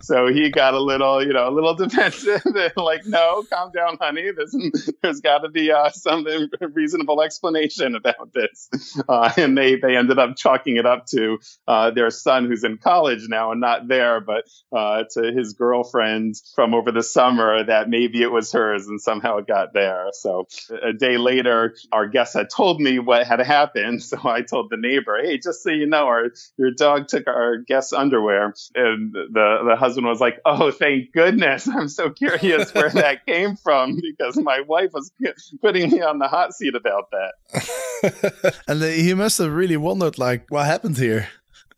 so 0.00 0.26
he 0.28 0.50
got 0.50 0.74
a 0.74 0.80
little, 0.80 1.24
you 1.24 1.32
know, 1.32 1.48
a 1.48 1.50
little 1.50 1.74
defensive 1.74 2.42
and 2.44 2.72
like, 2.76 3.06
No, 3.06 3.44
calm 3.50 3.72
down, 3.72 3.98
honey. 4.00 4.30
There's, 4.34 4.56
there's 5.02 5.20
got 5.20 5.38
to 5.38 5.50
be 5.50 5.70
uh, 5.70 5.90
some 5.90 6.26
reasonable 6.60 7.22
explanation 7.22 7.94
about 7.94 8.32
this. 8.32 8.70
Uh, 9.08 9.30
and 9.36 9.56
they, 9.56 9.76
they 9.76 9.96
ended 9.96 10.18
up 10.18 10.36
chalking 10.36 10.76
it 10.76 10.86
up 10.86 11.06
to 11.06 11.38
uh, 11.68 11.90
their 11.90 12.10
son 12.10 12.46
who's 12.46 12.64
in 12.64 12.78
college 12.78 13.28
now 13.28 13.52
and 13.52 13.60
not 13.60 13.86
there, 13.86 14.20
but 14.20 14.44
uh, 14.74 15.04
to 15.10 15.32
his 15.32 15.52
girlfriend 15.52 16.36
from 16.54 16.74
over 16.74 16.90
the 16.90 17.02
summer 17.02 17.64
that 17.64 17.88
maybe 17.88 18.22
it 18.22 18.32
was 18.32 18.52
hers 18.52 18.86
and 18.86 19.00
somehow 19.00 19.36
it 19.36 19.46
got 19.46 19.74
there 19.74 19.89
there. 19.90 20.10
So 20.12 20.46
a 20.82 20.92
day 20.92 21.16
later, 21.16 21.74
our 21.92 22.06
guest 22.06 22.34
had 22.34 22.50
told 22.50 22.80
me 22.80 22.98
what 22.98 23.26
had 23.26 23.40
happened. 23.40 24.02
So 24.10 24.18
I 24.24 24.42
told 24.42 24.70
the 24.70 24.76
neighbor, 24.76 25.18
"Hey, 25.22 25.38
just 25.38 25.62
so 25.62 25.70
you 25.70 25.86
know, 25.86 26.06
our 26.06 26.32
your 26.56 26.72
dog 26.72 27.06
took 27.08 27.28
our 27.28 27.58
guest's 27.58 27.92
underwear." 27.92 28.54
And 28.74 29.12
the 29.12 29.58
the 29.68 29.76
husband 29.76 30.06
was 30.06 30.20
like, 30.20 30.40
"Oh, 30.44 30.70
thank 30.70 31.12
goodness! 31.12 31.68
I'm 31.76 31.88
so 31.88 32.10
curious 32.10 32.74
where 32.74 32.90
that 32.90 33.24
came 33.32 33.56
from 33.56 34.00
because 34.00 34.36
my 34.36 34.60
wife 34.62 34.90
was 34.92 35.12
putting 35.60 35.90
me 35.90 36.00
on 36.00 36.18
the 36.18 36.28
hot 36.28 36.54
seat 36.54 36.74
about 36.74 37.10
that." 37.12 38.54
and 38.66 38.82
he 38.82 39.14
must 39.14 39.38
have 39.38 39.52
really 39.52 39.76
wondered, 39.76 40.18
like, 40.18 40.46
what 40.50 40.66
happened 40.66 40.98
here. 40.98 41.28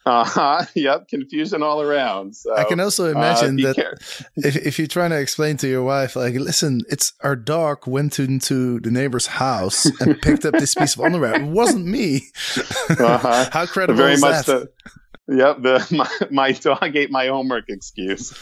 Uh-huh. 0.04 0.64
Yep. 0.74 1.08
Confusion 1.08 1.62
all 1.62 1.80
around. 1.80 2.34
So, 2.34 2.56
I 2.56 2.64
can 2.64 2.80
also 2.80 3.06
uh, 3.06 3.10
imagine 3.10 3.64
uh, 3.64 3.72
that 3.72 4.28
if, 4.36 4.56
if 4.56 4.78
you're 4.78 4.88
trying 4.88 5.10
to 5.10 5.20
explain 5.20 5.56
to 5.58 5.68
your 5.68 5.82
wife, 5.82 6.16
like, 6.16 6.34
listen, 6.34 6.80
it's 6.88 7.12
our 7.20 7.36
dog 7.36 7.86
went 7.86 8.18
into 8.18 8.80
the 8.80 8.90
neighbor's 8.90 9.26
house 9.26 9.84
and 10.00 10.20
picked 10.22 10.44
up 10.44 10.54
this 10.54 10.74
piece 10.74 10.94
of 10.94 11.02
underwear. 11.02 11.34
It 11.34 11.46
wasn't 11.46 11.86
me. 11.86 12.22
Uh-huh. 12.90 13.50
How 13.52 13.66
credible 13.66 13.98
Very 13.98 14.14
is 14.14 14.20
much 14.20 14.46
that? 14.46 14.68
The, 15.26 15.36
yep. 15.36 15.62
The, 15.62 15.86
my, 15.96 16.26
my 16.30 16.52
dog 16.52 16.96
ate 16.96 17.10
my 17.10 17.26
homework 17.26 17.64
excuse. 17.68 18.36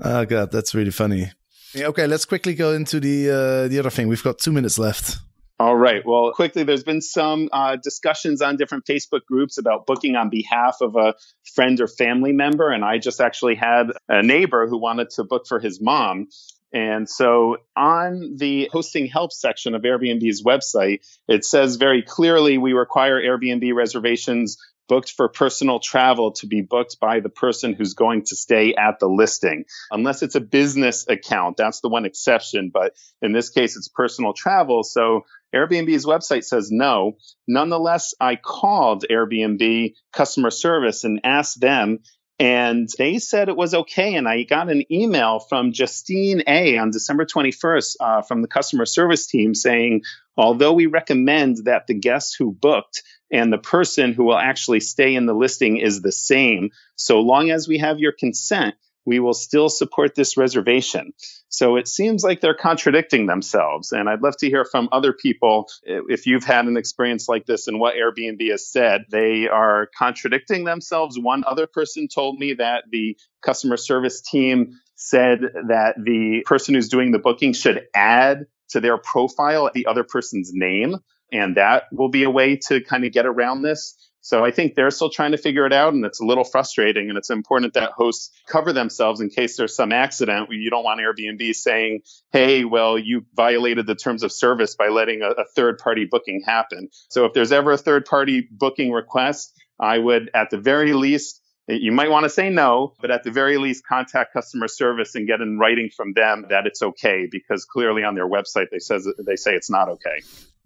oh, 0.00 0.24
God. 0.24 0.50
That's 0.50 0.74
really 0.74 0.90
funny. 0.90 1.30
Okay. 1.76 2.06
Let's 2.06 2.24
quickly 2.24 2.54
go 2.54 2.74
into 2.74 3.00
the, 3.00 3.30
uh, 3.30 3.68
the 3.68 3.78
other 3.78 3.90
thing. 3.90 4.08
We've 4.08 4.22
got 4.22 4.38
two 4.38 4.52
minutes 4.52 4.78
left. 4.78 5.18
All 5.60 5.76
right. 5.76 6.02
Well, 6.04 6.32
quickly, 6.32 6.64
there's 6.64 6.82
been 6.82 7.00
some 7.00 7.48
uh, 7.52 7.76
discussions 7.76 8.42
on 8.42 8.56
different 8.56 8.86
Facebook 8.86 9.24
groups 9.26 9.56
about 9.56 9.86
booking 9.86 10.16
on 10.16 10.28
behalf 10.28 10.78
of 10.80 10.96
a 10.96 11.14
friend 11.54 11.80
or 11.80 11.86
family 11.86 12.32
member. 12.32 12.72
And 12.72 12.84
I 12.84 12.98
just 12.98 13.20
actually 13.20 13.54
had 13.54 13.92
a 14.08 14.22
neighbor 14.22 14.66
who 14.66 14.78
wanted 14.78 15.10
to 15.10 15.22
book 15.22 15.46
for 15.46 15.60
his 15.60 15.80
mom. 15.80 16.26
And 16.72 17.08
so 17.08 17.58
on 17.76 18.34
the 18.36 18.68
hosting 18.72 19.06
help 19.06 19.32
section 19.32 19.76
of 19.76 19.82
Airbnb's 19.82 20.42
website, 20.42 21.06
it 21.28 21.44
says 21.44 21.76
very 21.76 22.02
clearly 22.02 22.58
we 22.58 22.72
require 22.72 23.22
Airbnb 23.22 23.72
reservations 23.74 24.58
booked 24.88 25.12
for 25.12 25.28
personal 25.28 25.80
travel 25.80 26.32
to 26.32 26.46
be 26.46 26.62
booked 26.62 26.98
by 27.00 27.20
the 27.20 27.28
person 27.28 27.72
who's 27.72 27.94
going 27.94 28.24
to 28.24 28.36
stay 28.36 28.74
at 28.74 28.98
the 28.98 29.08
listing. 29.08 29.64
Unless 29.90 30.22
it's 30.22 30.34
a 30.34 30.40
business 30.40 31.06
account, 31.08 31.56
that's 31.56 31.80
the 31.80 31.88
one 31.88 32.04
exception. 32.04 32.70
But 32.72 32.94
in 33.22 33.32
this 33.32 33.50
case, 33.50 33.76
it's 33.76 33.88
personal 33.88 34.32
travel. 34.32 34.82
So 34.82 35.22
Airbnb's 35.54 36.06
website 36.06 36.44
says 36.44 36.70
no. 36.70 37.16
Nonetheless, 37.46 38.14
I 38.20 38.36
called 38.36 39.04
Airbnb 39.10 39.94
customer 40.12 40.50
service 40.50 41.04
and 41.04 41.20
asked 41.24 41.60
them 41.60 42.00
and 42.38 42.88
they 42.98 43.18
said 43.18 43.48
it 43.48 43.56
was 43.56 43.74
okay. 43.74 44.14
And 44.14 44.28
I 44.28 44.42
got 44.42 44.68
an 44.68 44.82
email 44.92 45.38
from 45.38 45.72
Justine 45.72 46.42
A 46.46 46.78
on 46.78 46.90
December 46.90 47.26
21st 47.26 47.96
uh, 48.00 48.22
from 48.22 48.42
the 48.42 48.48
customer 48.48 48.86
service 48.86 49.26
team 49.26 49.54
saying, 49.54 50.02
although 50.36 50.72
we 50.72 50.86
recommend 50.86 51.58
that 51.64 51.86
the 51.86 51.94
guests 51.94 52.34
who 52.34 52.52
booked 52.52 53.02
and 53.30 53.52
the 53.52 53.58
person 53.58 54.12
who 54.12 54.24
will 54.24 54.38
actually 54.38 54.80
stay 54.80 55.14
in 55.14 55.26
the 55.26 55.34
listing 55.34 55.78
is 55.78 56.02
the 56.02 56.12
same, 56.12 56.70
so 56.96 57.20
long 57.20 57.50
as 57.50 57.66
we 57.66 57.78
have 57.78 57.98
your 57.98 58.12
consent, 58.12 58.74
we 59.06 59.20
will 59.20 59.34
still 59.34 59.68
support 59.68 60.14
this 60.14 60.36
reservation. 60.36 61.12
So 61.48 61.76
it 61.76 61.86
seems 61.86 62.24
like 62.24 62.40
they're 62.40 62.54
contradicting 62.54 63.26
themselves. 63.26 63.92
And 63.92 64.08
I'd 64.08 64.22
love 64.22 64.36
to 64.38 64.48
hear 64.48 64.64
from 64.64 64.88
other 64.92 65.12
people 65.12 65.68
if 65.84 66.26
you've 66.26 66.44
had 66.44 66.64
an 66.64 66.76
experience 66.76 67.28
like 67.28 67.46
this 67.46 67.68
and 67.68 67.78
what 67.78 67.94
Airbnb 67.94 68.50
has 68.50 68.66
said. 68.66 69.02
They 69.10 69.46
are 69.46 69.88
contradicting 69.96 70.64
themselves. 70.64 71.18
One 71.18 71.44
other 71.46 71.66
person 71.66 72.08
told 72.08 72.38
me 72.38 72.54
that 72.54 72.84
the 72.90 73.16
customer 73.42 73.76
service 73.76 74.22
team 74.22 74.80
said 74.96 75.40
that 75.68 75.96
the 76.02 76.42
person 76.46 76.74
who's 76.74 76.88
doing 76.88 77.12
the 77.12 77.18
booking 77.18 77.52
should 77.52 77.86
add 77.94 78.46
to 78.70 78.80
their 78.80 78.96
profile 78.96 79.70
the 79.72 79.86
other 79.86 80.04
person's 80.04 80.50
name. 80.52 80.96
And 81.32 81.56
that 81.56 81.84
will 81.92 82.10
be 82.10 82.24
a 82.24 82.30
way 82.30 82.56
to 82.68 82.80
kind 82.80 83.04
of 83.04 83.12
get 83.12 83.26
around 83.26 83.62
this. 83.62 83.96
So 84.24 84.42
I 84.42 84.52
think 84.52 84.74
they're 84.74 84.90
still 84.90 85.10
trying 85.10 85.32
to 85.32 85.36
figure 85.36 85.66
it 85.66 85.72
out 85.74 85.92
and 85.92 86.02
it's 86.02 86.18
a 86.18 86.24
little 86.24 86.44
frustrating 86.44 87.10
and 87.10 87.18
it's 87.18 87.28
important 87.28 87.74
that 87.74 87.90
hosts 87.92 88.30
cover 88.48 88.72
themselves 88.72 89.20
in 89.20 89.28
case 89.28 89.58
there's 89.58 89.76
some 89.76 89.92
accident. 89.92 90.48
You 90.50 90.70
don't 90.70 90.82
want 90.82 90.98
Airbnb 91.00 91.54
saying, 91.54 92.00
Hey, 92.32 92.64
well, 92.64 92.98
you 92.98 93.26
violated 93.34 93.86
the 93.86 93.94
terms 93.94 94.22
of 94.22 94.32
service 94.32 94.76
by 94.76 94.88
letting 94.88 95.20
a, 95.20 95.42
a 95.42 95.44
third 95.54 95.76
party 95.76 96.06
booking 96.10 96.42
happen. 96.42 96.88
So 97.10 97.26
if 97.26 97.34
there's 97.34 97.52
ever 97.52 97.72
a 97.72 97.76
third 97.76 98.06
party 98.06 98.48
booking 98.50 98.92
request, 98.92 99.52
I 99.78 99.98
would 99.98 100.30
at 100.32 100.48
the 100.48 100.58
very 100.58 100.94
least 100.94 101.42
you 101.68 101.92
might 101.92 102.10
want 102.10 102.24
to 102.24 102.30
say 102.30 102.48
no, 102.48 102.94
but 103.00 103.10
at 103.10 103.24
the 103.24 103.30
very 103.30 103.56
least, 103.56 103.86
contact 103.86 104.32
customer 104.34 104.68
service 104.68 105.14
and 105.14 105.26
get 105.26 105.40
in 105.40 105.58
writing 105.58 105.90
from 105.94 106.12
them 106.12 106.44
that 106.50 106.66
it's 106.66 106.82
okay, 106.82 107.26
because 107.30 107.64
clearly 107.64 108.04
on 108.04 108.14
their 108.14 108.28
website 108.28 108.66
they 108.70 108.78
says 108.78 109.08
they 109.26 109.36
say 109.36 109.54
it's 109.54 109.70
not 109.70 109.88
okay 109.88 110.20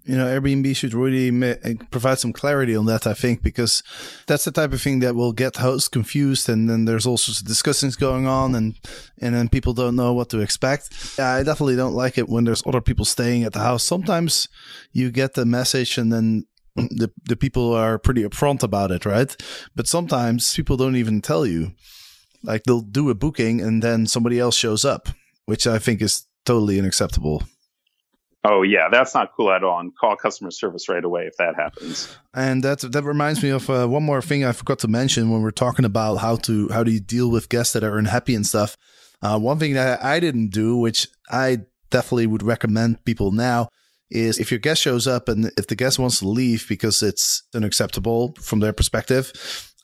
you 0.08 0.16
know, 0.16 0.24
Airbnb 0.24 0.74
should 0.74 0.94
really 0.94 1.30
provide 1.90 2.18
some 2.18 2.32
clarity 2.32 2.74
on 2.74 2.86
that, 2.86 3.06
I 3.06 3.12
think, 3.12 3.42
because 3.42 3.82
that's 4.26 4.46
the 4.46 4.50
type 4.50 4.72
of 4.72 4.80
thing 4.80 5.00
that 5.00 5.14
will 5.14 5.32
get 5.32 5.56
hosts 5.56 5.86
confused. 5.88 6.48
And 6.48 6.68
then 6.68 6.86
there's 6.86 7.06
all 7.06 7.18
sorts 7.18 7.42
of 7.42 7.46
discussions 7.46 7.94
going 7.94 8.26
on 8.26 8.54
and, 8.54 8.78
and 9.20 9.34
then 9.34 9.50
people 9.50 9.74
don't 9.74 9.96
know 9.96 10.14
what 10.14 10.30
to 10.30 10.40
expect. 10.40 11.18
I 11.18 11.42
definitely 11.42 11.76
don't 11.76 11.92
like 11.92 12.16
it 12.16 12.26
when 12.26 12.44
there's 12.44 12.62
other 12.64 12.80
people 12.80 13.04
staying 13.04 13.44
at 13.44 13.52
the 13.52 13.58
house. 13.58 13.84
Sometimes 13.84 14.48
you 14.92 15.10
get 15.10 15.34
the 15.34 15.44
message 15.44 15.98
and 15.98 16.10
then 16.10 16.46
the, 16.74 17.10
the 17.26 17.36
people 17.36 17.74
are 17.74 17.98
pretty 17.98 18.22
upfront 18.22 18.62
about 18.62 18.90
it, 18.90 19.04
right? 19.04 19.36
But 19.76 19.88
sometimes 19.88 20.54
people 20.54 20.78
don't 20.78 20.96
even 20.96 21.20
tell 21.20 21.44
you. 21.44 21.72
Like 22.42 22.62
they'll 22.62 22.80
do 22.80 23.10
a 23.10 23.14
booking 23.14 23.60
and 23.60 23.82
then 23.82 24.06
somebody 24.06 24.38
else 24.38 24.56
shows 24.56 24.86
up, 24.86 25.10
which 25.44 25.66
I 25.66 25.78
think 25.78 26.00
is 26.00 26.24
totally 26.46 26.78
unacceptable. 26.78 27.42
Oh 28.44 28.62
yeah, 28.62 28.88
that's 28.90 29.14
not 29.14 29.32
cool 29.36 29.50
at 29.50 29.64
all. 29.64 29.80
And 29.80 29.92
call 29.96 30.16
customer 30.16 30.50
service 30.50 30.88
right 30.88 31.04
away 31.04 31.22
if 31.24 31.36
that 31.38 31.56
happens. 31.56 32.16
And 32.34 32.62
that 32.62 32.80
that 32.80 33.02
reminds 33.02 33.42
me 33.42 33.50
of 33.50 33.68
uh, 33.68 33.86
one 33.86 34.04
more 34.04 34.22
thing 34.22 34.44
I 34.44 34.52
forgot 34.52 34.78
to 34.80 34.88
mention 34.88 35.30
when 35.30 35.42
we're 35.42 35.50
talking 35.50 35.84
about 35.84 36.16
how 36.16 36.36
to 36.36 36.68
how 36.68 36.84
do 36.84 36.92
you 36.92 37.00
deal 37.00 37.30
with 37.30 37.48
guests 37.48 37.72
that 37.72 37.82
are 37.82 37.98
unhappy 37.98 38.34
and 38.34 38.46
stuff. 38.46 38.76
Uh, 39.20 39.38
one 39.38 39.58
thing 39.58 39.74
that 39.74 40.04
I 40.04 40.20
didn't 40.20 40.50
do, 40.50 40.76
which 40.76 41.08
I 41.30 41.58
definitely 41.90 42.28
would 42.28 42.44
recommend 42.44 43.04
people 43.04 43.32
now, 43.32 43.68
is 44.10 44.38
if 44.38 44.50
your 44.52 44.60
guest 44.60 44.82
shows 44.82 45.06
up 45.06 45.28
and 45.28 45.50
if 45.56 45.66
the 45.66 45.74
guest 45.74 45.98
wants 45.98 46.20
to 46.20 46.28
leave 46.28 46.66
because 46.68 47.02
it's 47.02 47.42
unacceptable 47.54 48.34
from 48.40 48.60
their 48.60 48.72
perspective, 48.72 49.32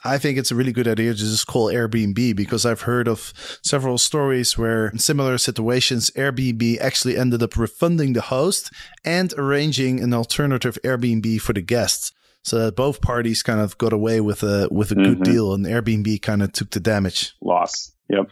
I 0.04 0.18
think 0.18 0.36
it's 0.36 0.50
a 0.50 0.54
really 0.54 0.72
good 0.72 0.86
idea 0.86 1.14
to 1.14 1.18
just 1.18 1.46
call 1.46 1.72
Airbnb 1.72 2.36
because 2.36 2.66
I've 2.66 2.82
heard 2.82 3.08
of 3.08 3.32
several 3.62 3.96
stories 3.96 4.58
where 4.58 4.88
in 4.88 4.98
similar 4.98 5.38
situations, 5.38 6.10
Airbnb 6.10 6.78
actually 6.78 7.16
ended 7.16 7.42
up 7.42 7.56
refunding 7.56 8.12
the 8.12 8.20
host 8.20 8.70
and 9.02 9.32
arranging 9.38 10.00
an 10.00 10.12
alternative 10.12 10.78
Airbnb 10.84 11.40
for 11.40 11.54
the 11.54 11.62
guests. 11.62 12.12
So 12.42 12.58
that 12.58 12.76
both 12.76 13.00
parties 13.00 13.42
kind 13.42 13.58
of 13.58 13.78
got 13.78 13.94
away 13.94 14.20
with 14.20 14.42
a 14.42 14.68
with 14.70 14.92
a 14.92 14.94
mm-hmm. 14.94 15.14
good 15.14 15.22
deal, 15.22 15.54
and 15.54 15.64
Airbnb 15.64 16.20
kind 16.20 16.42
of 16.42 16.52
took 16.52 16.68
the 16.68 16.80
damage. 16.80 17.32
Loss. 17.40 17.92
Yep. 18.10 18.26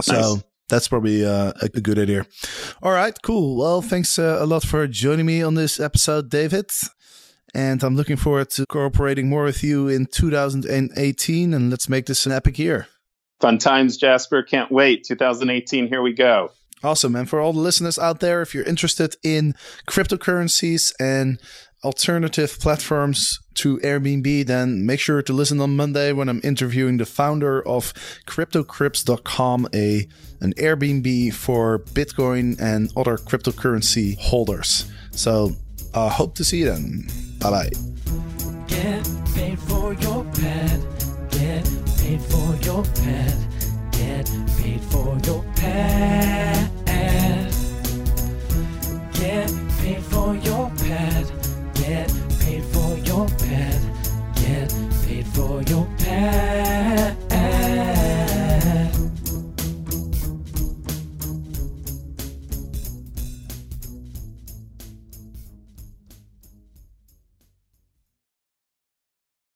So 0.00 0.12
nice. 0.12 0.44
that's 0.68 0.86
probably 0.86 1.26
uh, 1.26 1.52
a, 1.60 1.64
a, 1.64 1.80
good 1.80 1.98
idea. 1.98 2.24
All 2.84 2.92
right, 2.92 3.16
cool. 3.24 3.56
Well, 3.56 3.82
thanks 3.82 4.16
uh, 4.16 4.38
a 4.38 4.46
lot 4.46 4.62
for 4.62 4.86
joining 4.86 5.26
me 5.26 5.42
on 5.42 5.56
this 5.56 5.80
episode, 5.80 6.30
David. 6.30 6.70
And 7.54 7.82
I'm 7.82 7.96
looking 7.96 8.16
forward 8.16 8.50
to 8.50 8.66
cooperating 8.66 9.28
more 9.28 9.44
with 9.44 9.62
you 9.62 9.88
in 9.88 10.06
2018. 10.06 11.54
And 11.54 11.70
let's 11.70 11.88
make 11.88 12.06
this 12.06 12.26
an 12.26 12.32
epic 12.32 12.58
year. 12.58 12.86
Fun 13.40 13.58
times, 13.58 13.96
Jasper. 13.96 14.42
Can't 14.42 14.70
wait. 14.70 15.04
2018, 15.04 15.88
here 15.88 16.02
we 16.02 16.12
go. 16.12 16.50
Awesome. 16.82 17.16
And 17.16 17.28
for 17.28 17.40
all 17.40 17.52
the 17.52 17.60
listeners 17.60 17.98
out 17.98 18.20
there, 18.20 18.42
if 18.42 18.54
you're 18.54 18.64
interested 18.64 19.16
in 19.22 19.54
cryptocurrencies 19.88 20.92
and 21.00 21.40
alternative 21.84 22.58
platforms 22.60 23.38
to 23.54 23.78
Airbnb, 23.78 24.46
then 24.46 24.84
make 24.86 25.00
sure 25.00 25.22
to 25.22 25.32
listen 25.32 25.60
on 25.60 25.76
Monday 25.76 26.12
when 26.12 26.28
I'm 26.28 26.40
interviewing 26.44 26.96
the 26.96 27.06
founder 27.06 27.66
of 27.66 27.92
CryptoCribs.com, 28.26 29.68
a 29.74 30.08
an 30.40 30.54
Airbnb 30.54 31.34
for 31.34 31.80
Bitcoin 31.80 32.60
and 32.60 32.92
other 32.96 33.16
cryptocurrency 33.16 34.16
holders. 34.18 34.90
So 35.10 35.52
uh, 35.94 36.08
hope 36.08 36.34
to 36.36 36.44
see 36.44 36.58
you 36.58 36.66
then. 36.66 37.06
Bye 37.38 37.50
bye. 37.50 37.70
Get 38.66 39.08
paid 39.34 39.58
for 39.58 39.94
your 39.94 40.24
pad. 40.24 40.80
Get 41.30 41.64
paid 41.98 42.20
for 42.22 42.54
your 42.62 42.84
pad. 42.84 43.36
Get 43.92 44.30
paid 44.58 44.80
for 44.90 45.18
your 45.24 45.42
pad. 45.56 46.70
Get 49.12 49.50
paid 49.78 50.02
for 50.04 50.34
your 50.36 50.70
pad. 50.78 51.26
Get 51.74 52.12
paid 52.40 52.64
for 52.64 52.96
your 52.98 53.26
pad. 53.28 53.80
Get 54.34 54.74
paid 55.04 55.26
for 55.26 55.62
your 55.62 55.86
pad. 55.98 56.87